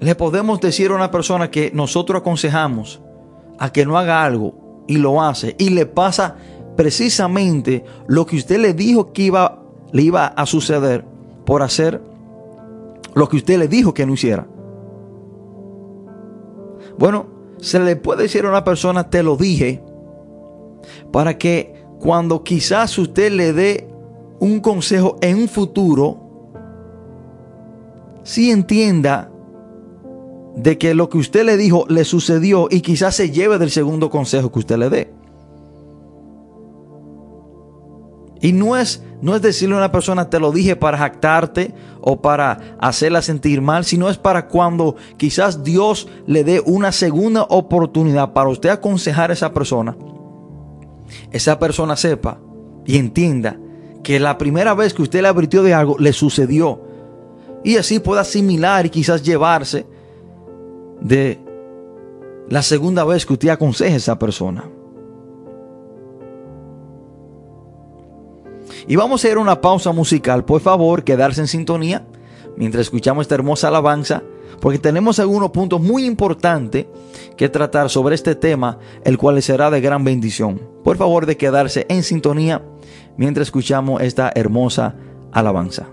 le 0.00 0.14
podemos 0.14 0.60
decir 0.60 0.90
a 0.90 0.94
una 0.94 1.10
persona 1.10 1.50
que 1.50 1.70
nosotros 1.72 2.20
aconsejamos 2.20 3.00
a 3.58 3.72
que 3.72 3.86
no 3.86 3.96
haga 3.96 4.24
algo 4.24 4.84
y 4.88 4.96
lo 4.96 5.22
hace 5.22 5.54
y 5.58 5.70
le 5.70 5.86
pasa 5.86 6.36
precisamente 6.76 7.84
lo 8.08 8.26
que 8.26 8.36
usted 8.36 8.58
le 8.58 8.74
dijo 8.74 9.12
que 9.12 9.22
iba, 9.22 9.62
le 9.92 10.02
iba 10.02 10.26
a 10.26 10.46
suceder 10.46 11.04
por 11.44 11.62
hacer 11.62 12.02
lo 13.14 13.28
que 13.28 13.36
usted 13.36 13.58
le 13.58 13.68
dijo 13.68 13.94
que 13.94 14.06
no 14.06 14.14
hiciera? 14.14 14.46
Bueno, 16.98 17.26
se 17.58 17.78
le 17.78 17.96
puede 17.96 18.24
decir 18.24 18.44
a 18.44 18.48
una 18.48 18.64
persona, 18.64 19.08
te 19.08 19.22
lo 19.22 19.36
dije, 19.36 19.82
para 21.12 21.38
que 21.38 21.71
cuando 22.02 22.42
quizás 22.42 22.98
usted 22.98 23.30
le 23.30 23.52
dé 23.52 23.88
un 24.40 24.58
consejo 24.58 25.18
en 25.20 25.36
un 25.36 25.48
futuro, 25.48 26.18
si 28.24 28.50
entienda 28.50 29.30
de 30.56 30.78
que 30.78 30.94
lo 30.94 31.08
que 31.08 31.18
usted 31.18 31.44
le 31.44 31.56
dijo 31.56 31.86
le 31.88 32.04
sucedió 32.04 32.66
y 32.68 32.80
quizás 32.80 33.14
se 33.14 33.30
lleve 33.30 33.56
del 33.58 33.70
segundo 33.70 34.10
consejo 34.10 34.50
que 34.50 34.58
usted 34.58 34.78
le 34.78 34.90
dé. 34.90 35.14
Y 38.40 38.52
no 38.52 38.76
es, 38.76 39.04
no 39.20 39.36
es 39.36 39.42
decirle 39.42 39.76
a 39.76 39.78
una 39.78 39.92
persona, 39.92 40.28
te 40.28 40.40
lo 40.40 40.50
dije 40.50 40.74
para 40.74 40.98
jactarte 40.98 41.72
o 42.00 42.20
para 42.20 42.76
hacerla 42.80 43.22
sentir 43.22 43.62
mal, 43.62 43.84
sino 43.84 44.10
es 44.10 44.18
para 44.18 44.48
cuando 44.48 44.96
quizás 45.18 45.62
Dios 45.62 46.08
le 46.26 46.42
dé 46.42 46.60
una 46.66 46.90
segunda 46.90 47.44
oportunidad 47.44 48.32
para 48.32 48.48
usted 48.48 48.70
aconsejar 48.70 49.30
a 49.30 49.34
esa 49.34 49.54
persona. 49.54 49.96
Esa 51.30 51.58
persona 51.58 51.96
sepa 51.96 52.38
y 52.84 52.98
entienda 52.98 53.58
que 54.02 54.18
la 54.18 54.38
primera 54.38 54.74
vez 54.74 54.94
que 54.94 55.02
usted 55.02 55.22
le 55.22 55.28
advirtió 55.28 55.62
de 55.62 55.74
algo 55.74 55.96
le 55.98 56.12
sucedió. 56.12 56.80
Y 57.64 57.76
así 57.76 58.00
pueda 58.00 58.22
asimilar 58.22 58.86
y 58.86 58.90
quizás 58.90 59.22
llevarse 59.22 59.86
de 61.00 61.38
la 62.48 62.62
segunda 62.62 63.04
vez 63.04 63.24
que 63.24 63.34
usted 63.34 63.48
aconseje 63.48 63.94
a 63.94 63.96
esa 63.96 64.18
persona. 64.18 64.68
Y 68.86 68.96
vamos 68.96 69.24
a 69.24 69.28
ir 69.28 69.36
a 69.36 69.40
una 69.40 69.60
pausa 69.60 69.92
musical. 69.92 70.44
Por 70.44 70.60
favor, 70.60 71.04
quedarse 71.04 71.40
en 71.40 71.46
sintonía 71.46 72.04
mientras 72.62 72.82
escuchamos 72.82 73.22
esta 73.22 73.34
hermosa 73.34 73.66
alabanza, 73.66 74.22
porque 74.60 74.78
tenemos 74.78 75.18
algunos 75.18 75.50
puntos 75.50 75.80
muy 75.80 76.04
importantes 76.04 76.86
que 77.36 77.48
tratar 77.48 77.90
sobre 77.90 78.14
este 78.14 78.36
tema, 78.36 78.78
el 79.04 79.18
cual 79.18 79.42
será 79.42 79.68
de 79.68 79.80
gran 79.80 80.04
bendición. 80.04 80.62
Por 80.84 80.96
favor, 80.96 81.26
de 81.26 81.36
quedarse 81.36 81.86
en 81.88 82.04
sintonía 82.04 82.62
mientras 83.16 83.48
escuchamos 83.48 84.00
esta 84.00 84.30
hermosa 84.32 84.94
alabanza. 85.32 85.88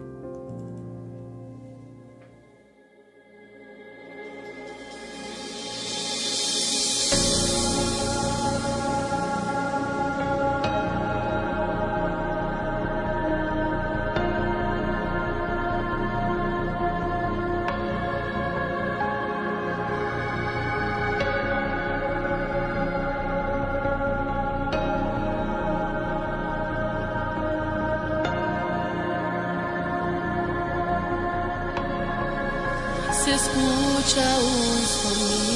escucha 33.33 34.37
un 34.39 34.85
sonido, 35.03 35.49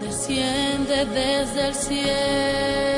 desciende 0.00 1.04
desde 1.06 1.68
el 1.68 1.74
cielo. 1.74 2.89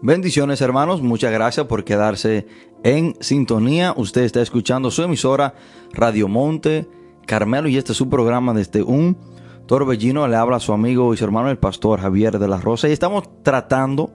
Bendiciones 0.00 0.60
hermanos, 0.60 1.02
muchas 1.02 1.32
gracias 1.32 1.66
por 1.66 1.82
quedarse 1.82 2.46
en 2.84 3.16
sintonía. 3.18 3.94
Usted 3.96 4.22
está 4.22 4.40
escuchando 4.40 4.92
su 4.92 5.02
emisora 5.02 5.54
Radio 5.92 6.28
Monte 6.28 6.86
Carmelo 7.26 7.68
y 7.68 7.76
este 7.76 7.90
es 7.90 7.98
su 7.98 8.08
programa 8.08 8.54
desde 8.54 8.80
un 8.84 9.16
torbellino. 9.66 10.28
Le 10.28 10.36
habla 10.36 10.58
a 10.58 10.60
su 10.60 10.72
amigo 10.72 11.12
y 11.12 11.16
su 11.16 11.24
hermano 11.24 11.50
el 11.50 11.58
pastor 11.58 12.00
Javier 12.00 12.38
de 12.38 12.46
la 12.46 12.58
Rosa 12.58 12.88
y 12.88 12.92
estamos 12.92 13.24
tratando 13.42 14.12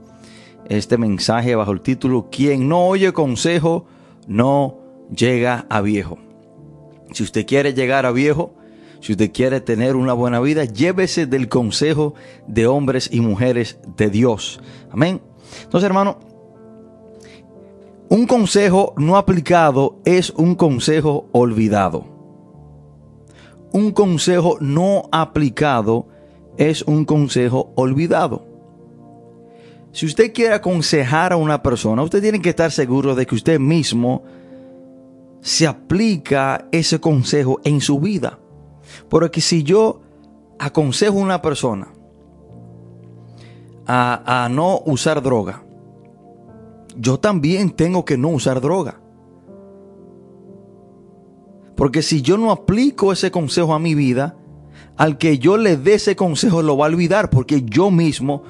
este 0.70 0.98
mensaje 0.98 1.54
bajo 1.54 1.74
el 1.74 1.82
título 1.82 2.30
Quien 2.32 2.70
no 2.70 2.88
oye 2.88 3.12
consejo 3.12 3.86
no 4.26 4.78
llega 5.14 5.66
a 5.70 5.82
viejo. 5.82 6.18
Si 7.12 7.24
usted 7.24 7.46
quiere 7.46 7.74
llegar 7.74 8.06
a 8.06 8.12
viejo, 8.14 8.56
si 9.02 9.12
usted 9.12 9.34
quiere 9.34 9.60
tener 9.60 9.98
una 9.98 10.14
buena 10.14 10.40
vida, 10.40 10.64
llévese 10.64 11.26
del 11.26 11.50
consejo 11.50 12.14
de 12.48 12.68
hombres 12.68 13.10
y 13.12 13.20
mujeres 13.20 13.80
de 13.98 14.10
Dios. 14.10 14.62
Amén. 14.90 15.20
Entonces, 15.64 15.86
hermano, 15.88 16.20
un 18.10 18.28
consejo 18.28 18.94
no 18.98 19.18
aplicado 19.18 20.00
es 20.06 20.30
un 20.32 20.56
consejo 20.56 21.30
olvidado. 21.32 22.06
Un 23.72 23.92
consejo 23.92 24.58
no 24.60 25.10
aplicado 25.12 26.08
es 26.58 26.84
un 26.84 27.06
consejo 27.06 27.74
olvidado. 27.76 28.46
Si 29.92 30.06
usted 30.06 30.34
quiere 30.34 30.56
aconsejar 30.56 31.34
a 31.34 31.38
una 31.38 31.62
persona, 31.64 32.04
usted 32.04 32.22
tiene 32.22 32.42
que 32.42 32.50
estar 32.50 32.72
seguro 32.72 33.16
de 33.16 33.26
que 33.26 33.36
usted 33.36 33.60
mismo 33.60 34.24
se 35.42 35.68
aplica 35.68 36.68
ese 36.72 37.00
consejo 37.00 37.62
en 37.64 37.82
su 37.82 38.00
vida. 38.00 38.40
Porque 39.10 39.42
si 39.42 39.64
yo 39.64 40.02
aconsejo 40.60 41.20
a 41.20 41.22
una 41.22 41.42
persona 41.42 41.93
a, 43.88 44.48
no 44.52 44.82
usar 44.86 45.22
droga, 45.22 45.64
yo 46.96 47.20
también 47.20 47.72
tengo 47.72 48.06
que 48.06 48.18
no 48.18 48.30
usar 48.30 48.62
droga. 48.62 49.00
Porque 51.76 52.02
si 52.02 52.22
yo 52.22 52.38
no 52.38 52.52
aplico 52.52 53.12
ese 53.12 53.32
consejo 53.32 53.74
a 53.74 53.80
mi 53.80 53.96
vida, 53.96 54.38
al 54.96 55.18
que 55.18 55.40
yo 55.40 55.58
le 55.58 55.76
dé 55.76 55.96
ese 55.96 56.16
consejo 56.16 56.62
lo 56.62 56.78
va 56.78 56.86
a 56.86 56.90
olvidar 56.90 57.30
porque 57.30 57.64
yo 57.64 57.90
mismo 57.90 58.44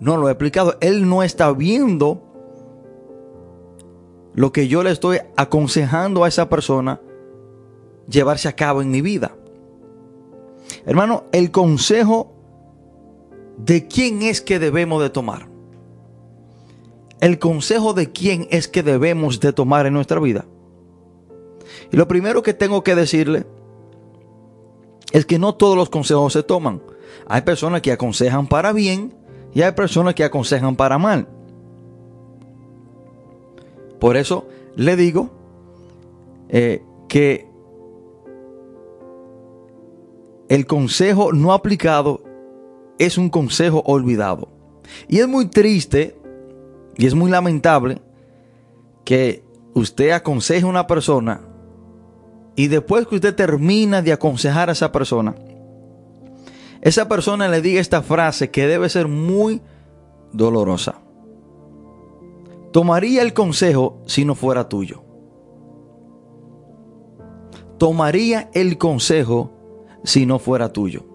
no 0.00 0.16
lo 0.16 0.28
he 0.28 0.32
aplicado. 0.32 0.76
Él 0.80 1.08
no 1.08 1.22
está 1.22 1.52
viendo 1.52 2.22
lo 4.34 4.52
que 4.52 4.68
yo 4.68 4.82
le 4.82 4.90
estoy 4.90 5.18
aconsejando 5.36 6.24
a 6.24 6.28
esa 6.28 6.48
persona 6.48 7.00
llevarse 8.08 8.48
a 8.48 8.56
cabo 8.56 8.80
en 8.80 8.90
mi 8.90 9.00
vida. 9.00 9.36
Hermano, 10.86 11.24
el 11.32 11.50
consejo 11.50 12.31
de 13.56 13.86
quién 13.86 14.22
es 14.22 14.40
que 14.40 14.58
debemos 14.58 15.02
de 15.02 15.10
tomar. 15.10 15.48
El 17.20 17.38
consejo 17.38 17.94
de 17.94 18.10
quién 18.10 18.48
es 18.50 18.66
que 18.66 18.82
debemos 18.82 19.40
de 19.40 19.52
tomar 19.52 19.86
en 19.86 19.94
nuestra 19.94 20.18
vida. 20.18 20.44
Y 21.90 21.96
lo 21.96 22.08
primero 22.08 22.42
que 22.42 22.54
tengo 22.54 22.82
que 22.82 22.94
decirle 22.94 23.46
es 25.12 25.26
que 25.26 25.38
no 25.38 25.54
todos 25.54 25.76
los 25.76 25.90
consejos 25.90 26.32
se 26.32 26.42
toman. 26.42 26.82
Hay 27.26 27.42
personas 27.42 27.82
que 27.82 27.92
aconsejan 27.92 28.48
para 28.48 28.72
bien 28.72 29.14
y 29.54 29.62
hay 29.62 29.72
personas 29.72 30.14
que 30.14 30.24
aconsejan 30.24 30.74
para 30.74 30.98
mal. 30.98 31.28
Por 34.00 34.16
eso 34.16 34.48
le 34.74 34.96
digo 34.96 35.30
eh, 36.48 36.82
que 37.08 37.46
el 40.48 40.66
consejo 40.66 41.32
no 41.32 41.52
aplicado 41.52 42.24
es 42.98 43.18
un 43.18 43.30
consejo 43.30 43.82
olvidado. 43.86 44.48
Y 45.08 45.18
es 45.18 45.28
muy 45.28 45.46
triste 45.46 46.16
y 46.96 47.06
es 47.06 47.14
muy 47.14 47.30
lamentable 47.30 48.00
que 49.04 49.44
usted 49.74 50.10
aconseje 50.10 50.64
a 50.64 50.68
una 50.68 50.86
persona 50.86 51.40
y 52.54 52.68
después 52.68 53.06
que 53.06 53.16
usted 53.16 53.34
termina 53.34 54.02
de 54.02 54.12
aconsejar 54.12 54.68
a 54.68 54.72
esa 54.72 54.92
persona, 54.92 55.34
esa 56.82 57.08
persona 57.08 57.48
le 57.48 57.62
diga 57.62 57.80
esta 57.80 58.02
frase 58.02 58.50
que 58.50 58.66
debe 58.66 58.88
ser 58.88 59.08
muy 59.08 59.62
dolorosa. 60.32 61.00
Tomaría 62.72 63.22
el 63.22 63.32
consejo 63.32 64.02
si 64.06 64.24
no 64.24 64.34
fuera 64.34 64.68
tuyo. 64.68 65.02
tomaría 67.82 68.48
el 68.54 68.78
consejo 68.78 69.50
si 70.04 70.24
no 70.24 70.38
fuera 70.38 70.72
tuyo. 70.72 71.11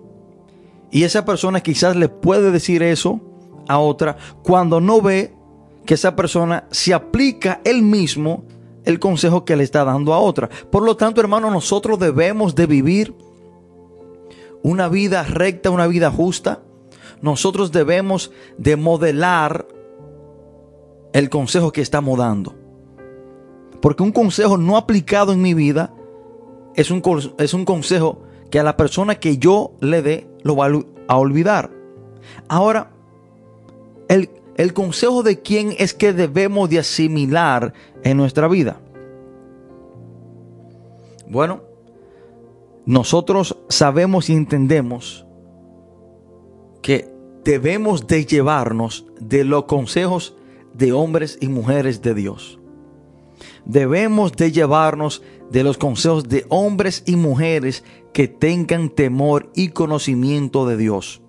Y 0.92 1.04
esa 1.04 1.26
persona 1.26 1.62
quizás 1.62 1.96
le 1.96 2.10
puede 2.10 2.52
decir 2.52 2.84
eso 2.84 3.20
a 3.68 3.80
otra 3.80 4.18
cuando 4.44 4.80
no 4.80 5.02
ve 5.02 5.34
que 5.86 5.96
esa 5.96 6.16
persona 6.16 6.68
se 6.72 6.94
aplica 6.94 7.62
él 7.64 7.82
mismo 7.82 8.44
el 8.86 9.00
consejo 9.00 9.44
que 9.44 9.56
le 9.56 9.64
está 9.64 9.84
dando 9.84 10.14
a 10.14 10.20
otra. 10.20 10.50
Por 10.72 10.84
lo 10.84 10.96
tanto, 10.96 11.20
hermano, 11.20 11.52
nosotros 11.52 12.00
debemos 12.00 12.56
de 12.56 12.66
vivir 12.68 13.16
una 14.64 14.88
vida 14.88 15.24
recta, 15.24 15.70
una 15.70 15.88
vida 15.88 16.12
justa. 16.12 16.62
Nosotros 17.22 17.72
debemos 17.72 18.32
de 18.58 18.76
modelar 18.76 19.68
el 21.14 21.30
consejo 21.30 21.72
que 21.72 21.82
estamos 21.82 22.18
dando. 22.18 22.56
Porque 23.82 24.04
un 24.04 24.12
consejo 24.12 24.58
no 24.58 24.78
aplicado 24.78 25.34
en 25.34 25.42
mi 25.42 25.54
vida 25.54 25.94
es 26.76 26.92
un, 26.92 27.02
es 27.40 27.54
un 27.54 27.66
consejo 27.66 28.22
que 28.50 28.60
a 28.60 28.64
la 28.64 28.78
persona 28.78 29.16
que 29.16 29.38
yo 29.38 29.72
le 29.80 30.02
dé 30.02 30.28
lo 30.43 30.56
va 30.56 30.70
a 31.08 31.18
olvidar. 31.18 31.72
Ahora, 32.48 32.91
el, 34.08 34.30
el 34.56 34.74
consejo 34.74 35.24
de 35.24 35.41
quién 35.41 35.76
es 35.78 35.93
que 35.93 36.14
debemos 36.14 36.70
de 36.70 36.80
asimilar 36.80 37.74
en 38.04 38.18
nuestra 38.18 38.48
vida. 38.48 38.80
Bueno, 41.30 41.62
nosotros 42.86 43.58
sabemos 43.68 44.30
y 44.30 44.34
entendemos 44.34 45.26
que 46.82 47.12
debemos 47.43 48.08
de 48.08 48.26
llevarnos 48.26 49.06
de 49.20 49.43
los 49.43 49.66
consejos 49.66 50.36
de 50.74 50.93
hombres 50.93 51.38
y 51.41 51.50
mujeres 51.50 52.02
de 52.02 52.14
Dios. 52.14 52.60
Debemos 53.66 54.34
de 54.34 54.52
llevarnos 54.52 55.22
de 55.52 55.64
los 55.64 55.78
consejos 55.78 56.28
de 56.28 56.46
hombres 56.50 57.04
y 57.06 57.16
mujeres 57.16 57.84
que 58.14 58.28
tengan 58.28 58.90
temor 58.90 59.52
y 59.56 59.70
conocimiento 59.70 60.66
de 60.66 60.78
Dios. 60.78 61.22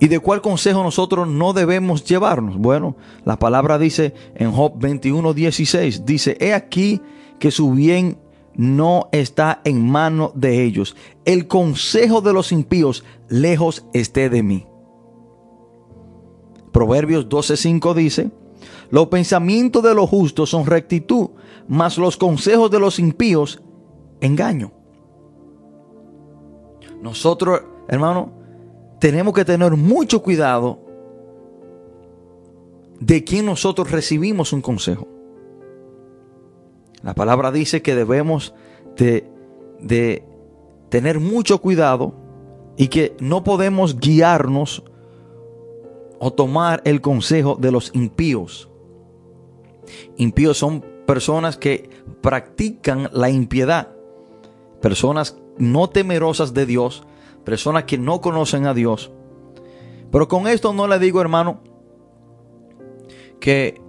¿Y 0.00 0.08
de 0.08 0.18
cuál 0.18 0.42
consejo 0.42 0.82
nosotros 0.82 1.28
no 1.28 1.52
debemos 1.52 2.04
llevarnos? 2.04 2.56
Bueno, 2.56 2.96
la 3.24 3.38
palabra 3.38 3.78
dice 3.78 4.14
en 4.34 4.50
Job 4.50 4.72
21, 4.76 5.32
16, 5.32 6.04
dice, 6.04 6.36
he 6.40 6.54
aquí 6.54 7.00
que 7.38 7.52
su 7.52 7.70
bien 7.72 8.18
no 8.54 9.08
está 9.12 9.60
en 9.64 9.88
mano 9.88 10.32
de 10.34 10.64
ellos. 10.64 10.96
El 11.24 11.46
consejo 11.46 12.20
de 12.20 12.32
los 12.32 12.52
impíos 12.52 13.04
lejos 13.28 13.86
esté 13.92 14.28
de 14.28 14.42
mí. 14.42 14.66
Proverbios 16.72 17.28
12:5 17.28 17.94
dice, 17.94 18.30
los 18.92 19.06
pensamientos 19.06 19.82
de 19.82 19.94
los 19.94 20.10
justos 20.10 20.50
son 20.50 20.66
rectitud, 20.66 21.30
mas 21.66 21.96
los 21.96 22.18
consejos 22.18 22.70
de 22.70 22.78
los 22.78 22.98
impíos 22.98 23.62
engaño. 24.20 24.70
Nosotros, 27.00 27.62
hermano, 27.88 28.34
tenemos 29.00 29.32
que 29.32 29.46
tener 29.46 29.74
mucho 29.76 30.22
cuidado 30.22 30.78
de 33.00 33.24
quién 33.24 33.46
nosotros 33.46 33.90
recibimos 33.90 34.52
un 34.52 34.60
consejo. 34.60 35.08
La 37.02 37.14
palabra 37.14 37.50
dice 37.50 37.80
que 37.80 37.94
debemos 37.94 38.54
de, 38.98 39.26
de 39.80 40.22
tener 40.90 41.18
mucho 41.18 41.62
cuidado 41.62 42.12
y 42.76 42.88
que 42.88 43.16
no 43.20 43.42
podemos 43.42 43.98
guiarnos 43.98 44.84
o 46.18 46.30
tomar 46.30 46.82
el 46.84 47.00
consejo 47.00 47.56
de 47.58 47.72
los 47.72 47.90
impíos. 47.94 48.68
Impíos 50.16 50.58
son 50.58 50.84
personas 51.06 51.56
que 51.56 51.90
practican 52.20 53.08
la 53.12 53.30
impiedad, 53.30 53.94
personas 54.80 55.38
no 55.58 55.88
temerosas 55.90 56.54
de 56.54 56.66
Dios, 56.66 57.04
personas 57.44 57.84
que 57.84 57.98
no 57.98 58.20
conocen 58.20 58.66
a 58.66 58.74
Dios. 58.74 59.10
Pero 60.10 60.28
con 60.28 60.46
esto 60.46 60.72
no 60.72 60.86
le 60.86 60.98
digo, 60.98 61.20
hermano, 61.20 61.60
que 63.40 63.80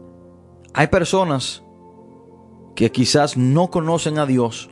hay 0.74 0.88
personas 0.88 1.64
que 2.76 2.92
quizás 2.92 3.38
no 3.38 3.70
conocen 3.70 4.18
a 4.18 4.26
Dios, 4.26 4.70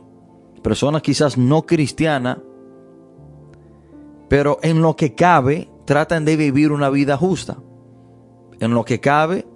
personas 0.62 1.02
quizás 1.02 1.38
no 1.38 1.66
cristianas, 1.66 2.38
pero 4.28 4.58
en 4.62 4.80
lo 4.80 4.96
que 4.96 5.14
cabe 5.14 5.70
tratan 5.84 6.24
de 6.24 6.36
vivir 6.36 6.72
una 6.72 6.90
vida 6.90 7.16
justa. 7.16 7.58
En 8.60 8.74
lo 8.74 8.84
que 8.84 9.00
cabe 9.00 9.46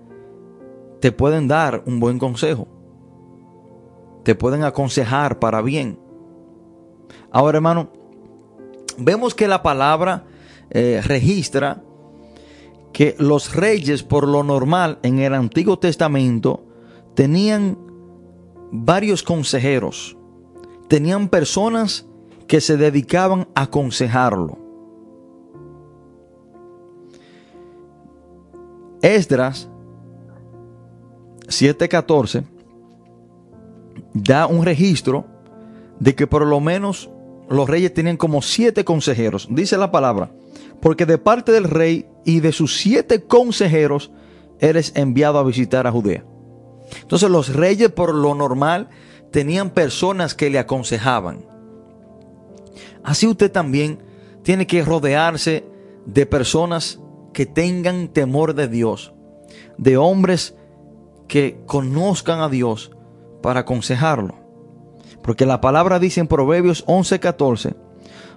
te 1.01 1.13
pueden 1.13 1.49
dar 1.49 1.83
un 1.87 2.01
buen 2.01 2.19
consejo. 2.19 2.69
Te 4.25 4.35
pueden 4.35 4.65
aconsejar 4.65 5.39
para 5.39 5.63
bien. 5.63 5.99
Ahora, 7.31 7.59
hermano, 7.59 7.91
vemos 8.99 9.35
que 9.35 9.49
la 9.49 9.63
palabra 9.63 10.25
eh, 10.71 11.01
registra 11.05 11.83
que 12.93 13.15
los 13.19 13.55
reyes, 13.55 14.03
por 14.03 14.27
lo 14.27 14.43
normal, 14.43 14.99
en 15.03 15.19
el 15.19 15.35
Antiguo 15.35 15.79
Testamento, 15.79 16.65
tenían 17.15 17.79
varios 18.73 19.23
consejeros, 19.23 20.17
tenían 20.89 21.29
personas 21.29 22.07
que 22.49 22.61
se 22.61 22.77
dedicaban 22.77 23.49
a 23.55 23.63
aconsejarlo. 23.63 24.59
Esdras 29.03 29.69
7:14 31.49 32.45
da 34.15 34.47
un 34.47 34.65
registro 34.65 35.27
de 36.01 36.15
que 36.15 36.27
por 36.27 36.47
lo 36.47 36.61
menos 36.61 37.11
los 37.49 37.69
reyes 37.69 37.95
tenían 37.95 38.17
como 38.17 38.43
siete 38.43 38.85
consejeros. 38.85 39.49
Dice 39.51 39.77
la 39.77 39.91
palabra, 39.91 40.31
porque 40.81 41.07
de 41.07 41.19
parte 41.19 41.53
del 41.53 41.65
rey 41.65 42.07
y 42.25 42.41
de 42.41 42.53
sus 42.53 42.77
siete 42.77 43.25
consejeros 43.25 44.11
eres 44.59 44.93
enviado 44.97 45.39
a 45.39 45.45
visitar 45.45 45.87
a 45.87 45.93
Judea. 45.93 46.25
Entonces 47.03 47.31
los 47.31 47.55
reyes 47.55 47.91
por 47.91 48.15
lo 48.15 48.35
normal 48.35 48.89
tenían 49.31 49.71
personas 49.71 50.35
que 50.35 50.51
le 50.51 50.59
aconsejaban. 50.59 51.45
Así 53.03 53.27
usted 53.27 53.51
también 53.51 54.03
tiene 54.43 54.67
que 54.67 54.83
rodearse 54.83 55.65
de 56.07 56.27
personas 56.27 57.01
que 57.33 57.47
tengan 57.47 58.09
temor 58.09 58.55
de 58.55 58.69
Dios, 58.69 59.13
de 59.77 59.97
hombres 59.97 60.55
que 61.29 61.59
conozcan 61.67 62.41
a 62.41 62.49
Dios 62.49 62.91
para 63.43 63.61
aconsejarlo. 63.61 64.35
Porque 65.23 65.47
la 65.47 65.61
palabra 65.61 65.99
dice 65.99 66.21
en 66.21 66.29
Proverbios 66.29 66.85
11:14, 66.87 67.75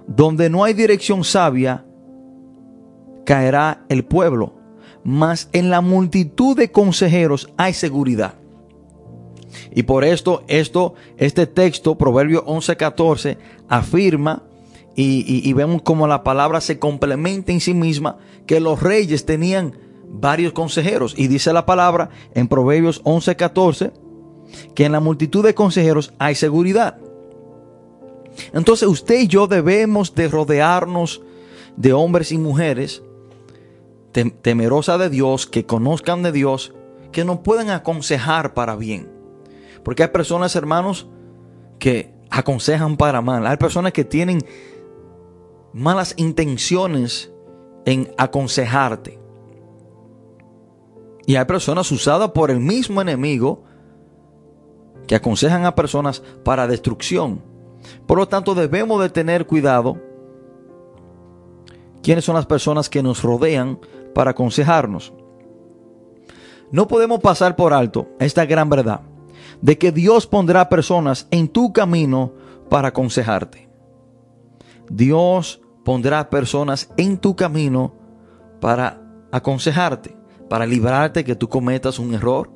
donde 0.07 0.49
no 0.49 0.63
hay 0.63 0.73
dirección 0.73 1.23
sabia, 1.23 1.85
caerá 3.25 3.85
el 3.89 4.05
pueblo, 4.05 4.55
mas 5.03 5.49
en 5.53 5.69
la 5.69 5.81
multitud 5.81 6.57
de 6.57 6.71
consejeros 6.71 7.51
hay 7.57 7.73
seguridad. 7.73 8.33
Y 9.71 9.83
por 9.83 10.03
esto, 10.03 10.43
esto, 10.47 10.95
este 11.17 11.47
texto, 11.47 11.97
Proverbio 11.97 12.45
11:14, 12.45 13.37
afirma 13.67 14.43
y, 14.95 15.47
y, 15.47 15.53
vemos 15.53 15.81
como 15.83 16.07
la 16.07 16.23
palabra 16.23 16.59
se 16.59 16.77
complementa 16.77 17.53
en 17.53 17.61
sí 17.61 17.73
misma, 17.73 18.17
que 18.45 18.59
los 18.59 18.81
reyes 18.81 19.25
tenían 19.25 19.77
varios 20.09 20.53
consejeros. 20.53 21.13
Y 21.17 21.27
dice 21.27 21.53
la 21.53 21.65
palabra 21.65 22.09
en 22.33 22.47
Proverbios 22.47 23.01
11:14, 23.03 23.91
que 24.73 24.85
en 24.85 24.91
la 24.91 24.99
multitud 24.99 25.43
de 25.43 25.53
consejeros 25.53 26.13
hay 26.19 26.35
seguridad. 26.35 26.97
Entonces 28.53 28.87
usted 28.87 29.19
y 29.19 29.27
yo 29.27 29.47
debemos 29.47 30.15
de 30.15 30.27
rodearnos 30.27 31.21
de 31.75 31.93
hombres 31.93 32.31
y 32.31 32.37
mujeres 32.37 33.03
temerosas 34.41 34.99
de 34.99 35.09
Dios, 35.09 35.45
que 35.45 35.65
conozcan 35.65 36.23
de 36.23 36.31
Dios, 36.31 36.73
que 37.11 37.23
nos 37.23 37.39
puedan 37.39 37.69
aconsejar 37.69 38.53
para 38.53 38.75
bien. 38.75 39.09
Porque 39.83 40.03
hay 40.03 40.09
personas, 40.09 40.55
hermanos, 40.55 41.07
que 41.77 42.11
aconsejan 42.29 42.97
para 42.97 43.21
mal. 43.21 43.45
Hay 43.47 43.57
personas 43.57 43.93
que 43.93 44.03
tienen 44.03 44.43
malas 45.73 46.13
intenciones 46.17 47.31
en 47.85 48.11
aconsejarte. 48.17 49.19
Y 51.29 51.35
hay 51.35 51.45
personas 51.45 51.91
usadas 51.91 52.31
por 52.31 52.49
el 52.49 52.59
mismo 52.59 53.03
enemigo 53.03 53.61
que 55.05 55.13
aconsejan 55.13 55.63
a 55.63 55.75
personas 55.75 56.23
para 56.43 56.65
destrucción. 56.65 57.43
Por 58.07 58.17
lo 58.17 58.27
tanto, 58.27 58.55
debemos 58.55 58.99
de 58.99 59.11
tener 59.11 59.45
cuidado 59.45 60.01
quiénes 62.01 62.25
son 62.25 62.33
las 62.33 62.47
personas 62.47 62.89
que 62.89 63.03
nos 63.03 63.21
rodean 63.21 63.79
para 64.15 64.31
aconsejarnos. 64.31 65.13
No 66.71 66.87
podemos 66.87 67.19
pasar 67.19 67.55
por 67.55 67.73
alto 67.73 68.07
esta 68.19 68.47
gran 68.47 68.67
verdad 68.67 69.01
de 69.61 69.77
que 69.77 69.91
Dios 69.91 70.25
pondrá 70.25 70.67
personas 70.67 71.27
en 71.29 71.47
tu 71.47 71.73
camino 71.73 72.33
para 72.71 72.87
aconsejarte. 72.87 73.69
Dios 74.89 75.61
pondrá 75.85 76.31
personas 76.31 76.89
en 76.97 77.19
tu 77.19 77.35
camino 77.35 77.93
para 78.59 78.99
aconsejarte, 79.31 80.17
para 80.49 80.65
librarte 80.65 81.23
que 81.23 81.35
tú 81.35 81.47
cometas 81.47 81.99
un 81.99 82.13
error, 82.13 82.51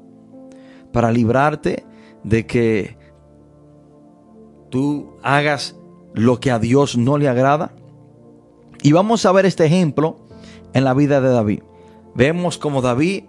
para 0.91 1.11
librarte 1.11 1.85
de 2.23 2.45
que 2.45 2.97
tú 4.69 5.13
hagas 5.21 5.75
lo 6.13 6.39
que 6.39 6.51
a 6.51 6.59
Dios 6.59 6.97
no 6.97 7.17
le 7.17 7.29
agrada. 7.29 7.73
Y 8.81 8.91
vamos 8.91 9.25
a 9.25 9.31
ver 9.31 9.45
este 9.45 9.65
ejemplo 9.65 10.17
en 10.73 10.83
la 10.83 10.93
vida 10.93 11.21
de 11.21 11.29
David. 11.29 11.61
Vemos 12.15 12.57
como 12.57 12.81
David 12.81 13.25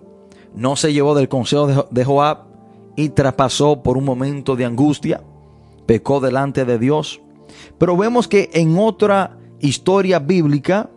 no 0.55 0.77
se 0.77 0.93
llevó 0.93 1.15
del 1.15 1.29
consejo 1.29 1.89
de 1.91 2.05
Joab 2.05 2.45
y 2.97 3.09
traspasó 3.11 3.83
por 3.83 3.99
un 3.99 4.05
momento 4.05 4.57
de 4.57 4.65
angustia, 4.65 5.23
pecó 5.87 6.21
delante 6.21 6.65
de 6.65 6.79
Dios. 6.79 7.21
Pero 7.79 7.97
vemos 7.97 8.29
que 8.29 8.51
en 8.55 8.79
otra 8.79 9.37
historia 9.61 10.19
bíblica, 10.21 10.91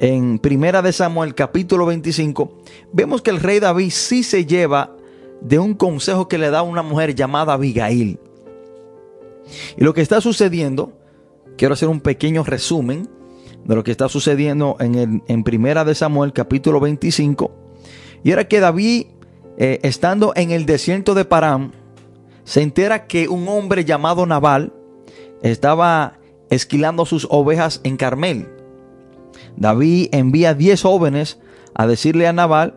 en 0.00 0.38
Primera 0.38 0.82
de 0.82 0.92
Samuel 0.92 1.34
capítulo 1.34 1.86
25, 1.86 2.52
vemos 2.92 3.22
que 3.22 3.30
el 3.30 3.40
rey 3.40 3.60
David 3.60 3.90
sí 3.90 4.22
se 4.22 4.44
lleva 4.44 4.96
de 5.40 5.58
un 5.58 5.74
consejo 5.74 6.28
que 6.28 6.38
le 6.38 6.50
da 6.50 6.62
una 6.62 6.82
mujer 6.82 7.14
llamada 7.14 7.52
Abigail. 7.52 8.18
Y 9.76 9.84
lo 9.84 9.94
que 9.94 10.00
está 10.00 10.20
sucediendo, 10.20 10.92
quiero 11.56 11.74
hacer 11.74 11.88
un 11.88 12.00
pequeño 12.00 12.44
resumen 12.44 13.08
de 13.64 13.74
lo 13.74 13.84
que 13.84 13.90
está 13.90 14.08
sucediendo 14.08 14.76
en, 14.80 14.94
el, 14.94 15.22
en 15.28 15.44
Primera 15.44 15.84
de 15.84 15.94
Samuel 15.94 16.32
capítulo 16.32 16.80
25. 16.80 17.50
Y 18.22 18.30
era 18.30 18.48
que 18.48 18.60
David, 18.60 19.06
eh, 19.58 19.80
estando 19.82 20.32
en 20.34 20.50
el 20.50 20.66
desierto 20.66 21.14
de 21.14 21.24
Parán, 21.24 21.72
se 22.44 22.62
entera 22.62 23.06
que 23.06 23.28
un 23.28 23.48
hombre 23.48 23.84
llamado 23.84 24.26
Nabal 24.26 24.72
estaba 25.42 26.18
esquilando 26.50 27.06
sus 27.06 27.26
ovejas 27.30 27.80
en 27.84 27.96
Carmel. 27.96 28.48
David 29.56 30.08
envía 30.12 30.54
10 30.54 30.82
jóvenes 30.82 31.38
a 31.74 31.86
decirle 31.86 32.26
a 32.26 32.32
Nabal 32.32 32.74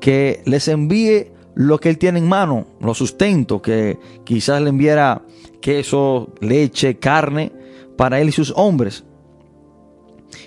que 0.00 0.42
les 0.44 0.68
envíe 0.68 1.32
lo 1.54 1.78
que 1.78 1.88
él 1.88 1.98
tiene 1.98 2.20
en 2.20 2.28
mano, 2.28 2.66
lo 2.80 2.94
sustento, 2.94 3.60
que 3.60 3.98
quizás 4.24 4.62
le 4.62 4.70
enviara 4.70 5.22
queso, 5.60 6.32
leche, 6.40 6.98
carne 6.98 7.52
para 7.96 8.20
él 8.20 8.28
y 8.28 8.32
sus 8.32 8.52
hombres. 8.56 9.04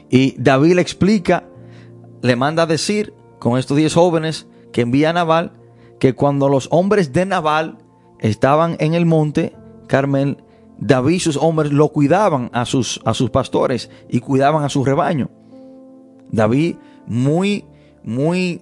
Y 0.10 0.36
David 0.42 0.76
le 0.76 0.82
explica, 0.82 1.44
le 2.22 2.36
manda 2.36 2.64
a 2.64 2.68
decir 2.68 3.14
con 3.40 3.58
estos 3.58 3.76
10 3.76 3.94
jóvenes 3.94 4.48
que 4.72 4.82
envía 4.82 5.10
a 5.10 5.14
Nabal, 5.14 5.52
que 6.00 6.16
cuando 6.16 6.48
los 6.48 6.68
hombres 6.72 7.12
de 7.12 7.26
Nabal 7.26 7.78
estaban 8.20 8.78
en 8.80 8.94
el 8.94 9.06
monte 9.06 9.54
Carmel, 9.88 10.38
David 10.78 11.16
y 11.16 11.20
sus 11.20 11.36
hombres 11.36 11.74
lo 11.74 11.90
cuidaban 11.90 12.50
a 12.54 12.66
sus, 12.66 13.02
a 13.04 13.14
sus 13.14 13.30
pastores 13.30 13.90
y 14.10 14.22
cuidaban 14.22 14.64
a 14.64 14.70
su 14.70 14.86
rebaño. 14.86 15.30
David 16.32 16.76
muy, 17.06 17.66
muy, 18.04 18.62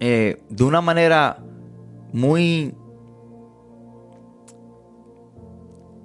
eh, 0.00 0.42
de 0.48 0.64
una 0.64 0.80
manera 0.80 1.38
muy 2.12 2.74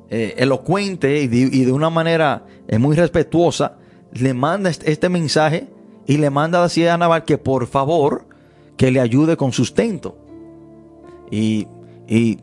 eh, 0.10 0.36
elocuente 0.38 1.22
y 1.24 1.28
de, 1.28 1.72
una 1.72 1.90
manera 1.90 2.46
eh, 2.68 2.78
muy 2.78 2.96
respetuosa, 2.96 3.78
le 4.12 4.34
manda 4.34 4.70
este, 4.70 5.10
mensaje 5.10 5.68
y 6.06 6.18
le 6.18 6.30
manda 6.30 6.60
a 6.60 6.64
decir 6.64 6.90
a 6.90 6.98
Nabal 6.98 7.26
que 7.26 7.38
por 7.38 7.66
favor 7.66 8.28
que 8.78 8.92
le 8.92 9.00
ayude 9.00 9.38
con 9.38 9.52
sustento. 9.52 10.18
Y, 11.32 11.68
y 12.08 12.40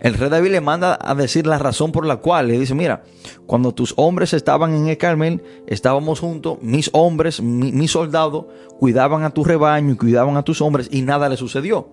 el 0.00 0.14
rey 0.14 0.30
David 0.30 0.50
le 0.50 0.60
manda 0.62 0.98
a 1.00 1.14
decir 1.14 1.46
la 1.46 1.58
razón 1.58 1.92
por 1.92 2.06
la 2.06 2.16
cual. 2.16 2.48
Le 2.48 2.58
dice, 2.58 2.74
mira, 2.74 3.02
cuando 3.46 3.72
tus 3.72 3.92
hombres 3.96 4.32
estaban 4.32 4.74
en 4.74 4.88
el 4.88 4.96
Carmel, 4.96 5.42
estábamos 5.66 6.20
juntos, 6.20 6.58
mis 6.62 6.88
hombres, 6.94 7.42
mis 7.42 7.90
soldados, 7.90 8.46
cuidaban 8.78 9.24
a 9.24 9.30
tu 9.30 9.44
rebaño 9.44 9.92
y 9.92 9.96
cuidaban 9.96 10.36
a 10.38 10.42
tus 10.42 10.62
hombres 10.62 10.88
y 10.90 11.02
nada 11.02 11.28
le 11.28 11.36
sucedió. 11.36 11.88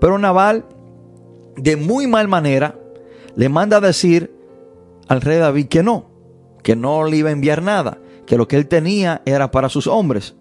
Pero 0.00 0.18
Naval, 0.18 0.64
de 1.56 1.76
muy 1.76 2.08
mal 2.08 2.26
manera, 2.26 2.76
le 3.36 3.48
manda 3.48 3.76
a 3.76 3.80
decir 3.80 4.34
al 5.06 5.20
rey 5.20 5.38
David 5.38 5.68
que 5.68 5.84
no, 5.84 6.10
que 6.64 6.74
no 6.74 7.04
le 7.04 7.18
iba 7.18 7.28
a 7.28 7.32
enviar 7.32 7.62
nada, 7.62 7.98
que 8.26 8.36
lo 8.36 8.48
que 8.48 8.56
él 8.56 8.66
tenía 8.66 9.22
era 9.26 9.52
para 9.52 9.68
sus 9.68 9.86
hombres. 9.86 10.34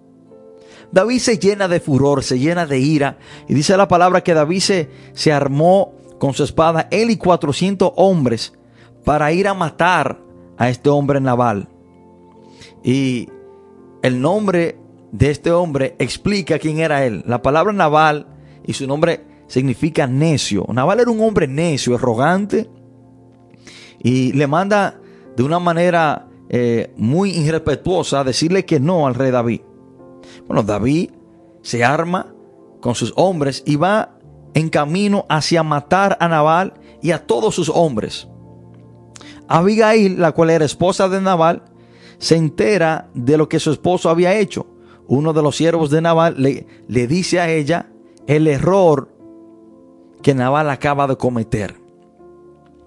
David 0.91 1.19
se 1.19 1.37
llena 1.37 1.67
de 1.67 1.79
furor, 1.79 2.23
se 2.23 2.39
llena 2.39 2.65
de 2.65 2.79
ira. 2.79 3.17
Y 3.47 3.53
dice 3.53 3.77
la 3.77 3.87
palabra 3.87 4.21
que 4.21 4.33
David 4.33 4.59
se, 5.13 5.31
armó 5.31 5.93
con 6.19 6.33
su 6.33 6.43
espada, 6.43 6.87
él 6.91 7.09
y 7.09 7.17
400 7.17 7.93
hombres, 7.95 8.53
para 9.05 9.31
ir 9.31 9.47
a 9.47 9.53
matar 9.53 10.19
a 10.57 10.69
este 10.69 10.89
hombre 10.89 11.19
naval. 11.19 11.69
Y 12.83 13.29
el 14.03 14.21
nombre 14.21 14.77
de 15.11 15.31
este 15.31 15.51
hombre 15.51 15.95
explica 15.97 16.59
quién 16.59 16.79
era 16.79 17.05
él. 17.05 17.23
La 17.25 17.41
palabra 17.41 17.73
naval 17.73 18.27
y 18.65 18.73
su 18.73 18.85
nombre 18.85 19.21
significa 19.47 20.07
necio. 20.07 20.65
Naval 20.71 20.99
era 20.99 21.11
un 21.11 21.21
hombre 21.21 21.47
necio, 21.47 21.95
arrogante. 21.95 22.69
Y 24.03 24.33
le 24.33 24.47
manda 24.47 24.99
de 25.35 25.43
una 25.43 25.59
manera 25.59 26.27
eh, 26.49 26.91
muy 26.97 27.31
irrespetuosa 27.31 28.23
decirle 28.23 28.65
que 28.65 28.79
no 28.79 29.07
al 29.07 29.15
rey 29.15 29.31
David. 29.31 29.61
Bueno, 30.51 30.63
David 30.63 31.11
se 31.61 31.85
arma 31.85 32.35
con 32.81 32.93
sus 32.93 33.13
hombres 33.15 33.63
y 33.65 33.77
va 33.77 34.17
en 34.53 34.67
camino 34.67 35.25
hacia 35.29 35.63
matar 35.63 36.17
a 36.19 36.27
Nabal 36.27 36.73
y 37.01 37.11
a 37.11 37.25
todos 37.25 37.55
sus 37.55 37.69
hombres. 37.69 38.27
Abigail, 39.47 40.19
la 40.19 40.33
cual 40.33 40.49
era 40.49 40.65
esposa 40.65 41.07
de 41.07 41.21
Nabal, 41.21 41.63
se 42.17 42.35
entera 42.35 43.07
de 43.13 43.37
lo 43.37 43.47
que 43.47 43.61
su 43.61 43.71
esposo 43.71 44.09
había 44.09 44.37
hecho. 44.37 44.67
Uno 45.07 45.31
de 45.31 45.41
los 45.41 45.55
siervos 45.55 45.89
de 45.89 46.01
Nabal 46.01 46.35
le, 46.37 46.67
le 46.85 47.07
dice 47.07 47.39
a 47.39 47.49
ella 47.49 47.89
el 48.27 48.45
error 48.45 49.07
que 50.21 50.35
Nabal 50.35 50.69
acaba 50.69 51.07
de 51.07 51.15
cometer. 51.15 51.79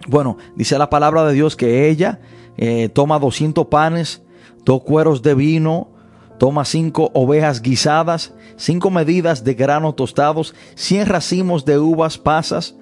Bueno, 0.06 0.36
dice 0.54 0.76
la 0.76 0.90
palabra 0.90 1.24
de 1.24 1.32
Dios 1.32 1.56
que 1.56 1.88
ella 1.88 2.20
eh, 2.58 2.90
toma 2.90 3.18
200 3.18 3.68
panes, 3.68 4.22
dos 4.66 4.82
cueros 4.82 5.22
de 5.22 5.34
vino, 5.34 5.93
Toma 6.39 6.64
cinco 6.64 7.11
ovejas 7.14 7.62
guisadas, 7.62 8.35
cinco 8.57 8.91
medidas 8.91 9.45
de 9.45 9.55
grano 9.55 9.95
tostados, 9.95 10.55
cien 10.74 11.07
racimos 11.07 11.64
de 11.64 11.78
uvas 11.78 12.18
pasas, 12.18 12.74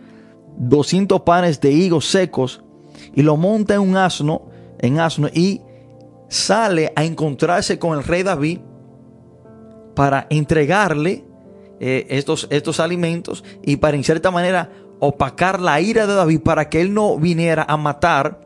doscientos 0.56 1.22
panes 1.22 1.60
de 1.60 1.72
higos 1.72 2.06
secos, 2.06 2.62
y 3.14 3.22
lo 3.22 3.36
monta 3.36 3.74
en 3.74 3.80
un 3.80 3.96
asno, 3.96 4.48
en 4.78 5.00
asno, 5.00 5.28
y 5.32 5.60
sale 6.28 6.92
a 6.96 7.04
encontrarse 7.04 7.78
con 7.78 7.98
el 7.98 8.04
rey 8.04 8.22
David 8.22 8.60
para 9.94 10.26
entregarle 10.30 11.24
eh, 11.78 12.06
estos, 12.08 12.46
estos 12.50 12.80
alimentos 12.80 13.44
y 13.62 13.76
para 13.76 13.96
en 13.96 14.04
cierta 14.04 14.30
manera 14.30 14.70
opacar 15.00 15.60
la 15.60 15.80
ira 15.80 16.06
de 16.06 16.14
David 16.14 16.40
para 16.40 16.68
que 16.68 16.80
él 16.80 16.94
no 16.94 17.18
viniera 17.18 17.66
a 17.68 17.76
matar 17.76 18.40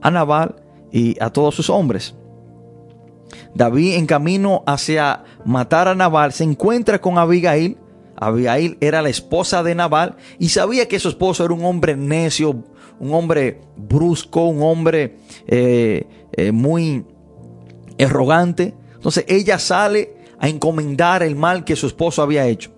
a 0.00 0.10
Nabal 0.10 0.56
y 0.90 1.22
a 1.22 1.30
todos 1.30 1.54
sus 1.54 1.70
hombres. 1.70 2.16
David 3.54 3.94
en 3.94 4.06
camino 4.06 4.62
hacia 4.66 5.24
matar 5.44 5.88
a 5.88 5.94
Nabal 5.94 6.32
se 6.32 6.44
encuentra 6.44 7.00
con 7.00 7.18
Abigail. 7.18 7.76
Abigail 8.16 8.76
era 8.80 9.02
la 9.02 9.08
esposa 9.08 9.62
de 9.62 9.74
Nabal 9.74 10.16
y 10.38 10.50
sabía 10.50 10.86
que 10.88 10.98
su 10.98 11.08
esposo 11.08 11.44
era 11.44 11.54
un 11.54 11.64
hombre 11.64 11.96
necio, 11.96 12.62
un 12.98 13.14
hombre 13.14 13.60
brusco, 13.76 14.44
un 14.44 14.62
hombre 14.62 15.16
eh, 15.46 16.06
eh, 16.32 16.52
muy 16.52 17.04
arrogante. 17.98 18.74
Entonces 18.94 19.24
ella 19.26 19.58
sale 19.58 20.14
a 20.38 20.48
encomendar 20.48 21.22
el 21.22 21.36
mal 21.36 21.64
que 21.64 21.76
su 21.76 21.86
esposo 21.86 22.22
había 22.22 22.46
hecho 22.46 22.70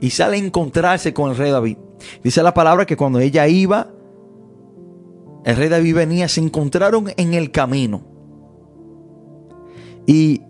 y 0.00 0.10
sale 0.10 0.36
a 0.36 0.40
encontrarse 0.40 1.12
con 1.12 1.30
el 1.30 1.36
rey 1.36 1.50
David. 1.50 1.76
Dice 2.22 2.42
la 2.42 2.54
palabra 2.54 2.86
que 2.86 2.96
cuando 2.96 3.20
ella 3.20 3.46
iba, 3.48 3.90
el 5.44 5.56
rey 5.56 5.68
David 5.68 5.94
venía, 5.94 6.28
se 6.28 6.40
encontraron 6.40 7.12
en 7.16 7.34
el 7.34 7.50
camino. 7.50 8.11
Y 10.06 10.42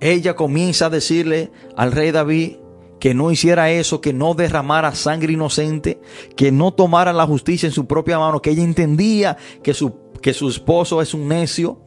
ella 0.00 0.34
comienza 0.34 0.86
a 0.86 0.90
decirle 0.90 1.50
al 1.76 1.92
rey 1.92 2.10
David 2.10 2.56
que 2.98 3.14
no 3.14 3.30
hiciera 3.30 3.70
eso, 3.70 4.00
que 4.00 4.12
no 4.12 4.34
derramara 4.34 4.94
sangre 4.94 5.32
inocente, 5.32 6.00
que 6.36 6.52
no 6.52 6.72
tomara 6.72 7.12
la 7.12 7.26
justicia 7.26 7.66
en 7.66 7.72
su 7.72 7.86
propia 7.86 8.18
mano, 8.18 8.42
que 8.42 8.50
ella 8.50 8.62
entendía 8.62 9.36
que 9.62 9.74
su, 9.74 9.94
que 10.20 10.34
su 10.34 10.48
esposo 10.48 11.00
es 11.00 11.14
un 11.14 11.28
necio. 11.28 11.80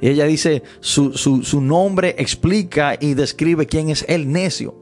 Ella 0.00 0.26
dice, 0.26 0.62
su, 0.80 1.14
su 1.14 1.60
nombre 1.62 2.14
explica 2.18 2.96
y 3.00 3.14
describe 3.14 3.66
quién 3.66 3.88
es 3.88 4.04
el 4.08 4.30
necio. 4.30 4.74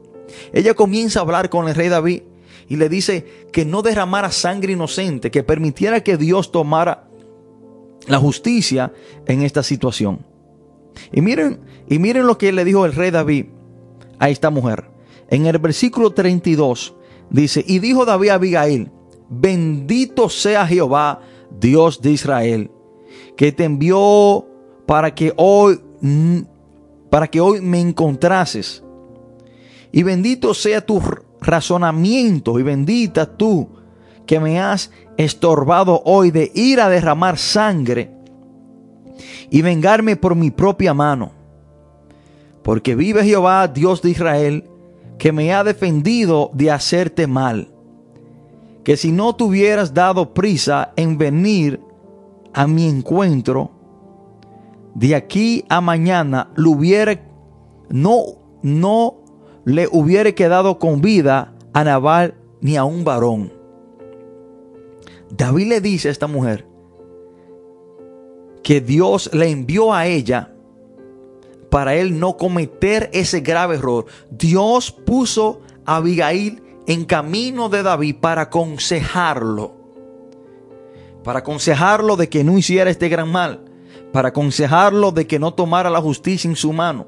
Ella 0.51 0.73
comienza 0.73 1.19
a 1.19 1.23
hablar 1.23 1.49
con 1.49 1.69
el 1.69 1.75
rey 1.75 1.87
David 1.87 2.23
y 2.67 2.75
le 2.75 2.89
dice 2.89 3.47
que 3.53 3.63
no 3.63 3.81
derramara 3.81 4.31
sangre 4.31 4.73
inocente, 4.73 5.31
que 5.31 5.43
permitiera 5.43 6.03
que 6.03 6.17
Dios 6.17 6.51
tomara 6.51 7.07
la 8.07 8.17
justicia 8.17 8.91
en 9.25 9.41
esta 9.41 9.63
situación. 9.63 10.25
Y 11.11 11.21
miren, 11.21 11.59
y 11.87 11.99
miren 11.99 12.27
lo 12.27 12.37
que 12.37 12.51
le 12.51 12.65
dijo 12.65 12.85
el 12.85 12.93
rey 12.93 13.11
David 13.11 13.45
a 14.19 14.29
esta 14.29 14.49
mujer. 14.49 14.89
En 15.29 15.45
el 15.45 15.57
versículo 15.59 16.11
32 16.11 16.95
dice, 17.29 17.63
y 17.67 17.79
dijo 17.79 18.05
David 18.05 18.29
a 18.29 18.33
Abigail, 18.35 18.91
bendito 19.29 20.29
sea 20.29 20.67
Jehová, 20.67 21.21
Dios 21.59 22.01
de 22.01 22.11
Israel, 22.11 22.71
que 23.35 23.51
te 23.51 23.63
envió 23.63 24.45
para 24.85 25.13
que 25.13 25.33
hoy 25.35 25.79
para 27.09 27.27
que 27.27 27.39
hoy 27.39 27.61
me 27.61 27.79
encontrases. 27.79 28.83
Y 29.91 30.03
bendito 30.03 30.53
sea 30.53 30.85
tu 30.85 31.01
razonamiento 31.39 32.59
y 32.59 32.63
bendita 32.63 33.37
tú 33.37 33.69
que 34.25 34.39
me 34.39 34.59
has 34.59 34.91
estorbado 35.17 36.01
hoy 36.05 36.31
de 36.31 36.51
ir 36.53 36.81
a 36.81 36.89
derramar 36.89 37.37
sangre 37.37 38.11
y 39.49 39.61
vengarme 39.61 40.15
por 40.15 40.35
mi 40.35 40.51
propia 40.51 40.93
mano. 40.93 41.31
Porque 42.63 42.95
vive 42.95 43.23
Jehová, 43.23 43.67
Dios 43.67 44.01
de 44.01 44.09
Israel, 44.11 44.69
que 45.17 45.31
me 45.31 45.53
ha 45.53 45.63
defendido 45.63 46.51
de 46.53 46.71
hacerte 46.71 47.27
mal. 47.27 47.69
Que 48.83 48.97
si 48.97 49.11
no 49.11 49.35
tuvieras 49.35 49.93
dado 49.93 50.33
prisa 50.33 50.93
en 50.95 51.17
venir 51.17 51.79
a 52.53 52.67
mi 52.67 52.87
encuentro, 52.87 53.71
de 54.93 55.15
aquí 55.15 55.65
a 55.69 55.81
mañana 55.81 56.51
lo 56.55 56.71
hubiera, 56.71 57.19
no, 57.89 58.23
no 58.61 59.15
le 59.65 59.87
hubiera 59.91 60.31
quedado 60.31 60.79
con 60.79 61.01
vida 61.01 61.53
a 61.73 61.83
Nabal 61.83 62.35
ni 62.61 62.77
a 62.77 62.83
un 62.83 63.03
varón. 63.03 63.51
David 65.29 65.67
le 65.67 65.81
dice 65.81 66.07
a 66.07 66.11
esta 66.11 66.27
mujer 66.27 66.65
que 68.65 68.81
Dios 68.81 69.29
le 69.31 69.47
envió 69.51 69.93
a 69.93 70.07
ella 70.07 70.51
para 71.69 71.93
él 71.93 72.19
no 72.19 72.35
cometer 72.35 73.11
ese 73.13 73.41
grave 73.41 73.75
error. 73.75 74.07
Dios 74.31 74.91
puso 74.91 75.61
a 75.85 75.97
Abigail 75.97 76.63
en 76.87 77.05
camino 77.05 77.69
de 77.69 77.83
David 77.83 78.15
para 78.19 78.41
aconsejarlo. 78.41 79.75
Para 81.23 81.39
aconsejarlo 81.39 82.15
de 82.15 82.27
que 82.27 82.43
no 82.43 82.57
hiciera 82.57 82.89
este 82.89 83.07
gran 83.07 83.31
mal. 83.31 83.65
Para 84.11 84.29
aconsejarlo 84.29 85.11
de 85.11 85.27
que 85.27 85.37
no 85.37 85.53
tomara 85.53 85.91
la 85.91 86.01
justicia 86.01 86.49
en 86.49 86.55
su 86.55 86.73
mano. 86.73 87.05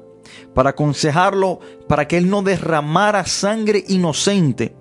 Para 0.54 0.70
aconsejarlo 0.70 1.58
para 1.88 2.06
que 2.06 2.18
él 2.18 2.30
no 2.30 2.42
derramara 2.42 3.26
sangre 3.26 3.84
inocente 3.88 4.76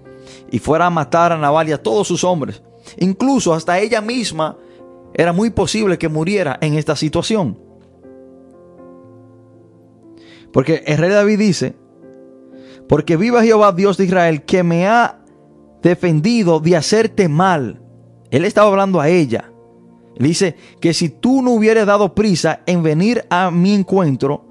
y 0.51 0.59
fuera 0.59 0.85
a 0.85 0.91
matar 0.91 1.31
a 1.31 1.39
Nabal 1.39 1.69
y 1.69 1.71
a 1.71 1.81
todos 1.81 2.07
sus 2.07 2.23
hombres. 2.23 2.61
Incluso 2.97 3.55
hasta 3.55 3.79
ella 3.79 3.99
misma 3.99 4.57
era 5.17 5.33
muy 5.33 5.49
posible 5.49 5.97
que 5.97 6.09
muriera 6.09 6.59
en 6.61 6.75
esta 6.75 6.95
situación. 6.95 7.57
Porque 10.53 10.83
el 10.85 10.99
rey 10.99 11.09
David 11.09 11.39
dice, 11.39 11.75
porque 12.87 13.17
viva 13.17 13.43
Jehová 13.43 13.71
Dios 13.71 13.97
de 13.97 14.05
Israel, 14.05 14.43
que 14.43 14.61
me 14.61 14.87
ha 14.87 15.19
defendido 15.81 16.59
de 16.59 16.77
hacerte 16.77 17.27
mal. 17.27 17.81
Él 18.29 18.45
estaba 18.45 18.69
hablando 18.69 19.01
a 19.01 19.09
ella. 19.09 19.51
Dice 20.19 20.55
que 20.79 20.93
si 20.93 21.09
tú 21.09 21.41
no 21.41 21.51
hubieras 21.51 21.87
dado 21.87 22.13
prisa 22.13 22.61
en 22.65 22.83
venir 22.83 23.25
a 23.29 23.49
mi 23.51 23.73
encuentro, 23.73 24.45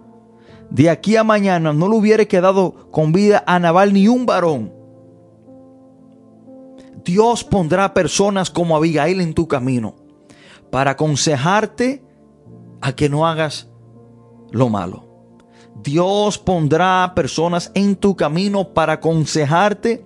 de 0.70 0.90
aquí 0.90 1.16
a 1.16 1.24
mañana 1.24 1.72
no 1.72 1.88
le 1.88 1.96
hubiera 1.96 2.24
quedado 2.24 2.90
con 2.90 3.12
vida 3.12 3.44
a 3.46 3.58
Nabal 3.60 3.92
ni 3.92 4.08
un 4.08 4.26
varón. 4.26 4.72
Dios 7.04 7.44
pondrá 7.44 7.94
personas 7.94 8.50
como 8.50 8.76
Abigail 8.76 9.20
en 9.20 9.32
tu 9.32 9.46
camino 9.46 10.05
para 10.70 10.92
aconsejarte 10.92 12.04
a 12.80 12.94
que 12.94 13.08
no 13.08 13.26
hagas 13.26 13.68
lo 14.50 14.68
malo. 14.68 15.06
Dios 15.82 16.38
pondrá 16.38 17.12
personas 17.14 17.70
en 17.74 17.96
tu 17.96 18.16
camino 18.16 18.72
para 18.72 18.94
aconsejarte, 18.94 20.04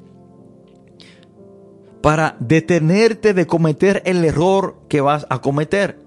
para 2.02 2.36
detenerte 2.40 3.34
de 3.34 3.46
cometer 3.46 4.02
el 4.04 4.24
error 4.24 4.76
que 4.88 5.00
vas 5.00 5.26
a 5.30 5.40
cometer. 5.40 5.98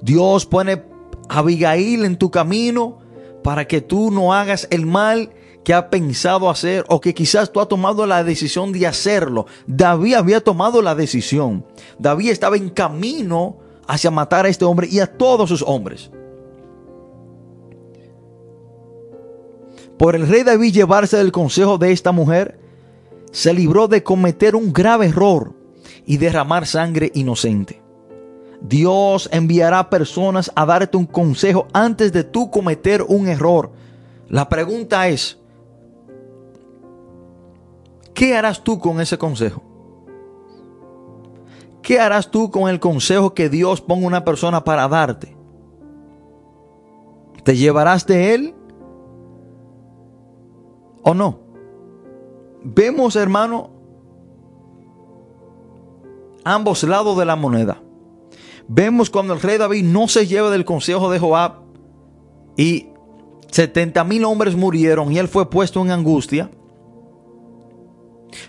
Dios 0.00 0.46
pone 0.46 0.82
a 1.28 1.38
Abigail 1.38 2.04
en 2.04 2.16
tu 2.16 2.30
camino 2.30 2.98
para 3.42 3.66
que 3.66 3.80
tú 3.80 4.10
no 4.10 4.34
hagas 4.34 4.66
el 4.70 4.86
mal 4.86 5.30
que 5.64 5.74
ha 5.74 5.90
pensado 5.90 6.48
hacer 6.48 6.84
o 6.88 7.00
que 7.00 7.14
quizás 7.14 7.52
tú 7.52 7.60
has 7.60 7.68
tomado 7.68 8.06
la 8.06 8.24
decisión 8.24 8.72
de 8.72 8.86
hacerlo. 8.86 9.46
David 9.66 10.14
había 10.14 10.40
tomado 10.42 10.80
la 10.82 10.94
decisión. 10.94 11.64
David 11.98 12.30
estaba 12.30 12.56
en 12.56 12.70
camino 12.70 13.58
hacia 13.86 14.10
matar 14.10 14.46
a 14.46 14.48
este 14.48 14.64
hombre 14.64 14.88
y 14.90 15.00
a 15.00 15.06
todos 15.06 15.48
sus 15.48 15.62
hombres. 15.62 16.10
Por 19.98 20.16
el 20.16 20.26
rey 20.26 20.44
David 20.44 20.72
llevarse 20.72 21.18
del 21.18 21.32
consejo 21.32 21.76
de 21.76 21.92
esta 21.92 22.10
mujer, 22.10 22.58
se 23.32 23.52
libró 23.52 23.86
de 23.86 24.02
cometer 24.02 24.56
un 24.56 24.72
grave 24.72 25.06
error 25.06 25.52
y 26.06 26.16
derramar 26.16 26.66
sangre 26.66 27.10
inocente. 27.14 27.82
Dios 28.62 29.28
enviará 29.32 29.90
personas 29.90 30.50
a 30.54 30.66
darte 30.66 30.96
un 30.96 31.06
consejo 31.06 31.66
antes 31.72 32.12
de 32.12 32.24
tú 32.24 32.50
cometer 32.50 33.02
un 33.02 33.28
error. 33.28 33.72
La 34.28 34.48
pregunta 34.48 35.08
es, 35.08 35.39
¿Qué 38.20 38.36
harás 38.36 38.62
tú 38.62 38.78
con 38.78 39.00
ese 39.00 39.16
consejo? 39.16 39.62
¿Qué 41.80 41.98
harás 41.98 42.30
tú 42.30 42.50
con 42.50 42.68
el 42.68 42.78
consejo 42.78 43.32
que 43.32 43.48
Dios 43.48 43.80
ponga 43.80 44.06
una 44.06 44.26
persona 44.26 44.62
para 44.62 44.86
darte? 44.88 45.34
¿Te 47.44 47.56
llevarás 47.56 48.04
de 48.06 48.34
él 48.34 48.54
o 51.02 51.14
no? 51.14 51.38
Vemos, 52.62 53.16
hermano, 53.16 53.70
ambos 56.44 56.82
lados 56.82 57.16
de 57.16 57.24
la 57.24 57.36
moneda. 57.36 57.80
Vemos 58.68 59.08
cuando 59.08 59.32
el 59.32 59.40
rey 59.40 59.56
David 59.56 59.84
no 59.84 60.08
se 60.08 60.26
lleva 60.26 60.50
del 60.50 60.66
consejo 60.66 61.10
de 61.10 61.18
Joab 61.18 61.62
y 62.54 62.88
70 63.50 64.04
mil 64.04 64.26
hombres 64.26 64.56
murieron 64.56 65.10
y 65.10 65.16
él 65.16 65.26
fue 65.26 65.48
puesto 65.48 65.80
en 65.80 65.90
angustia. 65.90 66.50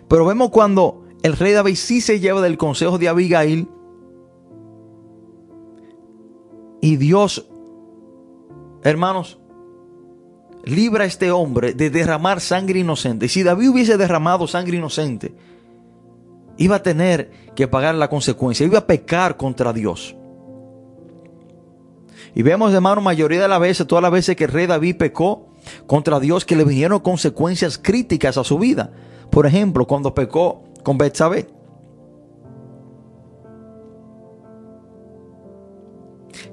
Pero 0.07 0.25
vemos 0.25 0.49
cuando 0.49 1.03
el 1.23 1.38
rey 1.38 1.53
David 1.53 1.75
sí 1.75 2.01
se 2.01 2.19
lleva 2.19 2.41
del 2.41 2.57
consejo 2.57 2.97
de 2.97 3.07
Abigail 3.07 3.67
y 6.82 6.97
Dios, 6.97 7.47
hermanos, 8.84 9.39
libra 10.63 11.03
a 11.03 11.07
este 11.07 11.32
hombre 11.32 11.73
de 11.73 11.89
derramar 11.89 12.41
sangre 12.41 12.79
inocente. 12.79 13.27
Si 13.27 13.43
David 13.43 13.69
hubiese 13.69 13.97
derramado 13.97 14.47
sangre 14.47 14.77
inocente, 14.77 15.34
iba 16.57 16.77
a 16.77 16.84
tener 16.84 17.32
que 17.55 17.67
pagar 17.67 17.95
la 17.95 18.09
consecuencia, 18.09 18.65
iba 18.65 18.79
a 18.79 18.88
pecar 18.88 19.38
contra 19.38 19.73
Dios. 19.73 20.15
Y 22.34 22.43
vemos, 22.43 22.73
hermano, 22.73 23.01
mayoría 23.01 23.41
de 23.41 23.47
las 23.47 23.59
veces, 23.59 23.88
todas 23.88 24.01
las 24.01 24.11
veces 24.11 24.36
que 24.36 24.45
el 24.45 24.51
rey 24.51 24.65
David 24.65 24.97
pecó 24.97 25.49
contra 25.86 26.19
Dios, 26.19 26.45
que 26.45 26.55
le 26.55 26.63
vinieron 26.63 26.99
consecuencias 26.99 27.77
críticas 27.77 28.38
a 28.38 28.43
su 28.43 28.57
vida. 28.57 28.91
Por 29.32 29.45
ejemplo, 29.45 29.88
cuando 29.88 30.13
pecó 30.13 30.63
con 30.84 30.97
Betsabé. 30.97 31.47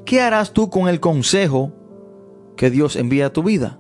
¿Qué 0.05 0.21
harás 0.23 0.53
tú 0.53 0.71
con 0.71 0.89
el 0.89 1.01
consejo 1.01 1.73
que 2.57 2.71
Dios 2.71 2.97
envía 2.97 3.27
a 3.27 3.33
tu 3.33 3.43
vida? 3.43 3.79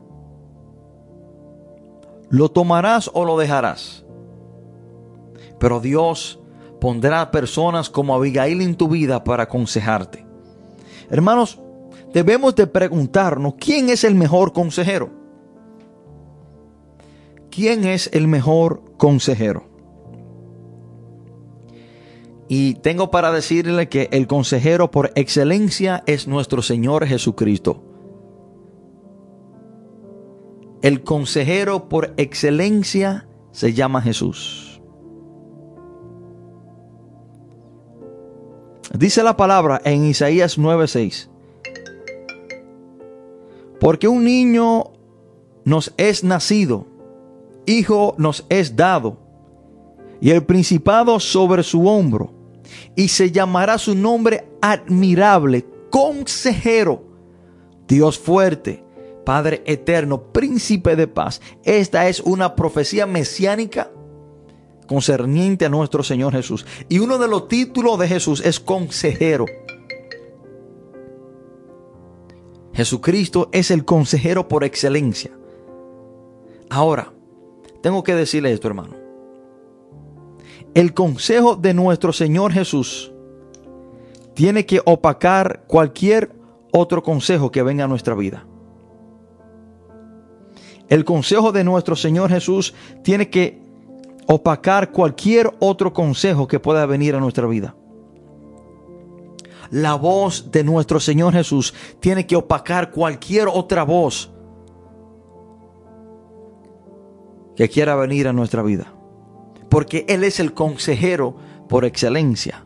¿Lo 2.28 2.50
tomarás 2.50 3.10
o 3.14 3.24
lo 3.24 3.38
dejarás? 3.38 4.04
Pero 5.58 5.80
Dios 5.80 6.40
pondrá 6.80 7.30
personas 7.30 7.88
como 7.88 8.14
Abigail 8.14 8.60
en 8.60 8.76
tu 8.76 8.88
vida 8.88 9.24
para 9.24 9.44
aconsejarte. 9.44 10.26
Hermanos, 11.08 11.58
debemos 12.12 12.54
de 12.54 12.66
preguntarnos 12.66 13.54
quién 13.58 13.88
es 13.88 14.04
el 14.04 14.14
mejor 14.14 14.52
consejero. 14.52 15.17
¿Quién 17.58 17.84
es 17.84 18.08
el 18.12 18.28
mejor 18.28 18.82
consejero? 18.98 19.64
Y 22.46 22.74
tengo 22.74 23.10
para 23.10 23.32
decirle 23.32 23.88
que 23.88 24.08
el 24.12 24.28
consejero 24.28 24.92
por 24.92 25.10
excelencia 25.16 26.04
es 26.06 26.28
nuestro 26.28 26.62
Señor 26.62 27.04
Jesucristo. 27.04 27.82
El 30.82 31.02
consejero 31.02 31.88
por 31.88 32.14
excelencia 32.16 33.26
se 33.50 33.72
llama 33.74 34.02
Jesús. 34.02 34.80
Dice 38.96 39.24
la 39.24 39.36
palabra 39.36 39.80
en 39.84 40.04
Isaías 40.04 40.58
9:6. 40.58 41.28
Porque 43.80 44.06
un 44.06 44.22
niño 44.22 44.92
nos 45.64 45.92
es 45.96 46.22
nacido 46.22 46.97
hijo 47.68 48.14
nos 48.18 48.44
es 48.48 48.76
dado, 48.76 49.18
y 50.20 50.30
el 50.30 50.44
principado 50.44 51.20
sobre 51.20 51.62
su 51.62 51.86
hombro, 51.86 52.32
y 52.96 53.08
se 53.08 53.30
llamará 53.30 53.78
su 53.78 53.94
nombre 53.94 54.48
admirable, 54.60 55.66
consejero, 55.90 57.04
Dios 57.86 58.18
fuerte, 58.18 58.84
Padre 59.24 59.62
eterno, 59.66 60.32
príncipe 60.32 60.96
de 60.96 61.06
paz. 61.06 61.40
Esta 61.62 62.08
es 62.08 62.20
una 62.20 62.54
profecía 62.54 63.06
mesiánica 63.06 63.90
concerniente 64.86 65.66
a 65.66 65.68
nuestro 65.68 66.02
Señor 66.02 66.32
Jesús. 66.32 66.64
Y 66.88 66.98
uno 66.98 67.18
de 67.18 67.28
los 67.28 67.46
títulos 67.46 67.98
de 67.98 68.08
Jesús 68.08 68.42
es 68.44 68.58
consejero. 68.58 69.44
Jesucristo 72.72 73.50
es 73.52 73.70
el 73.70 73.84
consejero 73.84 74.48
por 74.48 74.64
excelencia. 74.64 75.30
Ahora, 76.70 77.12
tengo 77.82 78.02
que 78.02 78.14
decirle 78.14 78.52
esto, 78.52 78.68
hermano. 78.68 78.94
El 80.74 80.94
consejo 80.94 81.56
de 81.56 81.74
nuestro 81.74 82.12
Señor 82.12 82.52
Jesús 82.52 83.12
tiene 84.34 84.66
que 84.66 84.80
opacar 84.84 85.64
cualquier 85.66 86.32
otro 86.72 87.02
consejo 87.02 87.50
que 87.50 87.62
venga 87.62 87.84
a 87.84 87.88
nuestra 87.88 88.14
vida. 88.14 88.46
El 90.88 91.04
consejo 91.04 91.52
de 91.52 91.64
nuestro 91.64 91.96
Señor 91.96 92.30
Jesús 92.30 92.74
tiene 93.02 93.28
que 93.28 93.60
opacar 94.26 94.90
cualquier 94.92 95.52
otro 95.58 95.92
consejo 95.92 96.46
que 96.46 96.60
pueda 96.60 96.86
venir 96.86 97.14
a 97.14 97.20
nuestra 97.20 97.46
vida. 97.46 97.74
La 99.70 99.94
voz 99.94 100.50
de 100.50 100.64
nuestro 100.64 100.98
Señor 100.98 101.34
Jesús 101.34 101.74
tiene 102.00 102.26
que 102.26 102.36
opacar 102.36 102.90
cualquier 102.90 103.48
otra 103.48 103.82
voz 103.82 104.30
que 107.58 107.68
quiera 107.68 107.96
venir 107.96 108.28
a 108.28 108.32
nuestra 108.32 108.62
vida. 108.62 108.94
Porque 109.68 110.06
Él 110.08 110.22
es 110.22 110.38
el 110.38 110.54
consejero 110.54 111.34
por 111.68 111.84
excelencia. 111.84 112.64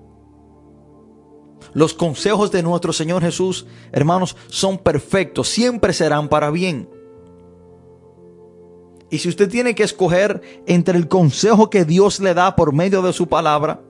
Los 1.72 1.94
consejos 1.94 2.52
de 2.52 2.62
nuestro 2.62 2.92
Señor 2.92 3.22
Jesús, 3.22 3.66
hermanos, 3.90 4.36
son 4.48 4.76
perfectos, 4.76 5.48
siempre 5.48 5.94
serán 5.94 6.28
para 6.28 6.50
bien. 6.50 6.90
Y 9.08 9.20
si 9.20 9.30
usted 9.30 9.48
tiene 9.48 9.74
que 9.74 9.82
escoger 9.82 10.42
entre 10.66 10.98
el 10.98 11.08
consejo 11.08 11.70
que 11.70 11.86
Dios 11.86 12.20
le 12.20 12.34
da 12.34 12.54
por 12.54 12.74
medio 12.74 13.00
de 13.00 13.14
su 13.14 13.28
palabra 13.28 13.80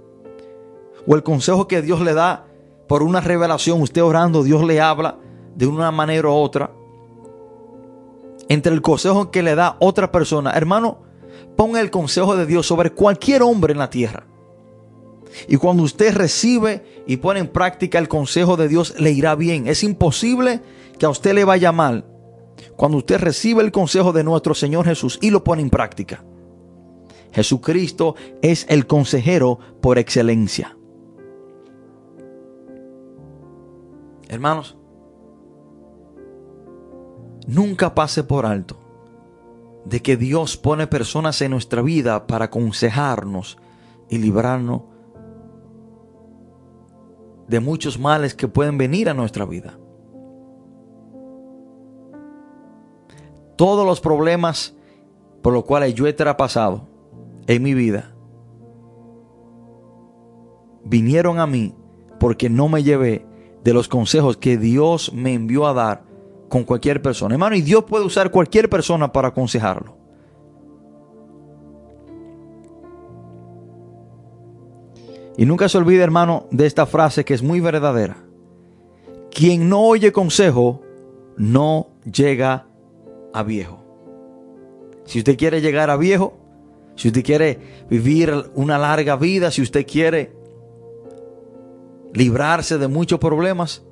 o 1.05 1.17
el 1.17 1.25
consejo 1.25 1.67
que 1.67 1.83
Dios 1.83 2.01
le 2.01 2.15
da 2.15 2.47
por 2.87 3.03
una 3.03 3.21
revelación, 3.21 3.83
usted 3.83 4.05
orando, 4.05 4.45
Dios 4.45 4.63
le 4.63 4.81
habla 4.81 5.19
de 5.57 5.67
una 5.67 5.91
manera 5.91 6.29
u 6.29 6.33
otra, 6.33 6.71
entre 8.53 8.75
el 8.75 8.83
consejo 8.83 9.31
que 9.31 9.43
le 9.43 9.55
da 9.55 9.77
otra 9.81 10.13
persona, 10.13 10.53
hermano, 10.53 10.99
ponga 11.57 11.81
el 11.81 11.91
consejo 11.91 12.37
de 12.37 12.45
Dios 12.45 12.67
sobre 12.67 12.91
cualquier 12.91 13.43
hombre 13.43 13.73
en 13.73 13.79
la 13.79 13.89
tierra. 13.89 14.27
Y 15.49 15.57
cuando 15.57 15.83
usted 15.83 16.15
recibe 16.15 16.85
y 17.07 17.17
pone 17.17 17.41
en 17.41 17.49
práctica 17.49 17.99
el 17.99 18.09
consejo 18.09 18.59
de 18.59 18.69
Dios, 18.69 18.95
le 18.99 19.11
irá 19.11 19.35
bien. 19.35 19.67
Es 19.67 19.83
imposible 19.83 20.61
que 20.99 21.07
a 21.07 21.09
usted 21.09 21.35
le 21.35 21.45
vaya 21.45 21.73
mal 21.73 22.05
cuando 22.77 22.99
usted 22.99 23.19
recibe 23.19 23.63
el 23.63 23.73
consejo 23.73 24.13
de 24.13 24.23
nuestro 24.23 24.55
Señor 24.55 24.85
Jesús 24.85 25.19
y 25.23 25.31
lo 25.31 25.43
pone 25.43 25.63
en 25.63 25.71
práctica. 25.71 26.23
Jesucristo 27.33 28.15
es 28.43 28.67
el 28.69 28.87
consejero 28.87 29.59
por 29.81 29.99
excelencia. 29.99 30.77
Hermanos, 34.29 34.77
nunca 37.47 37.95
pase 37.95 38.25
por 38.25 38.47
alto 38.47 38.77
de 39.85 40.01
que 40.01 40.17
Dios 40.17 40.57
pone 40.57 40.87
personas 40.87 41.41
en 41.43 41.51
nuestra 41.51 41.83
vida 41.83 42.27
para 42.27 42.47
aconsejarnos 42.47 43.59
y 44.09 44.19
librarnos 44.19 44.83
de 47.49 47.61
muchos 47.61 47.99
males 47.99 48.35
que 48.35 48.49
pueden 48.49 48.79
venir 48.79 49.09
a 49.09 49.15
nuestra 49.15 49.45
vida. 49.45 49.77
todos 53.63 53.87
los 53.87 54.01
problemas 54.01 54.75
por 55.41 55.53
los 55.53 55.65
cuales 55.65 55.95
yo 55.95 56.09
he 56.09 56.13
traspasado 56.13 56.89
en 57.47 57.63
mi 57.63 57.75
vida 57.75 58.13
vinieron 60.85 61.39
a 61.39 61.47
mí 61.47 61.73
porque 62.19 62.51
no 62.51 62.69
me 62.69 62.83
llevé 62.83 63.25
de 63.63 63.73
los 63.73 63.87
consejos 63.87 64.37
que 64.37 64.57
Dios 64.59 65.13
me 65.13 65.33
envió 65.35 65.69
a 65.69 65.75
dar 65.75 66.05
con 66.53 66.65
cualquier 66.65 67.01
persona. 67.01 67.35
Hermano, 67.35 67.57
y 67.57 67.63
Dios 67.63 67.85
puede 67.85 68.05
usar 68.05 68.31
cualquier 68.31 68.69
persona 68.69 69.11
para 69.11 69.29
aconsejarlo. 69.29 69.97
Y 75.39 75.47
nunca 75.47 75.71
se 75.71 75.79
olvide, 75.79 76.03
hermano, 76.03 76.49
de 76.51 76.67
esta 76.67 76.85
frase 76.85 77.25
que 77.25 77.33
es 77.33 77.43
muy 77.43 77.61
verdadera. 77.61 78.19
Quien 79.31 79.71
no 79.71 79.81
oye 79.81 80.13
consejo, 80.13 80.83
no 81.39 81.89
llega 82.05 82.67
a 83.33 83.43
viejo. 83.43 83.83
Si 85.07 85.21
usted 85.21 85.39
quiere 85.39 85.63
llegar 85.63 85.89
a 85.89 85.97
viejo, 85.97 86.37
si 86.97 87.09
usted 87.09 87.25
quiere 87.25 87.61
vivir 87.89 88.31
una 88.55 88.77
larga 88.77 89.17
vida, 89.17 89.51
si 89.51 89.63
usted 89.63 89.87
quiere 89.87 90.37
librarse 92.13 92.77
de 92.77 92.89
muchos 92.89 93.19
problemas, 93.19 93.83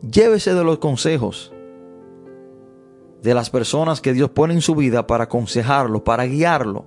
llévese 0.00 0.54
de 0.54 0.64
los 0.64 0.78
consejos 0.78 1.52
de 3.22 3.34
las 3.34 3.50
personas 3.50 4.00
que 4.00 4.12
Dios 4.12 4.30
pone 4.30 4.54
en 4.54 4.60
su 4.60 4.74
vida 4.74 5.06
para 5.06 5.24
aconsejarlo, 5.24 6.04
para 6.04 6.24
guiarlo. 6.24 6.84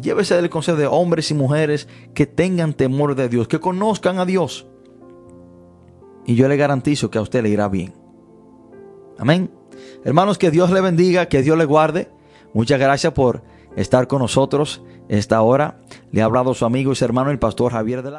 Llévese 0.00 0.36
del 0.36 0.50
consejo 0.50 0.78
de 0.78 0.86
hombres 0.86 1.30
y 1.30 1.34
mujeres 1.34 1.88
que 2.14 2.26
tengan 2.26 2.74
temor 2.74 3.14
de 3.14 3.28
Dios, 3.28 3.48
que 3.48 3.58
conozcan 3.58 4.18
a 4.18 4.24
Dios. 4.24 4.66
Y 6.24 6.34
yo 6.34 6.48
le 6.48 6.56
garantizo 6.56 7.10
que 7.10 7.18
a 7.18 7.22
usted 7.22 7.42
le 7.42 7.48
irá 7.48 7.68
bien. 7.68 7.94
Amén. 9.18 9.50
Hermanos, 10.04 10.38
que 10.38 10.50
Dios 10.50 10.70
le 10.70 10.80
bendiga, 10.80 11.26
que 11.26 11.42
Dios 11.42 11.58
le 11.58 11.64
guarde. 11.64 12.10
Muchas 12.54 12.78
gracias 12.78 13.12
por 13.12 13.42
estar 13.76 14.06
con 14.06 14.20
nosotros 14.20 14.82
esta 15.08 15.40
hora. 15.42 15.80
Le 16.12 16.22
ha 16.22 16.26
hablado 16.26 16.54
su 16.54 16.64
amigo 16.64 16.92
y 16.92 16.96
su 16.96 17.04
hermano, 17.04 17.30
el 17.30 17.38
pastor 17.38 17.72
Javier 17.72 18.02
de 18.02 18.10
la. 18.10 18.16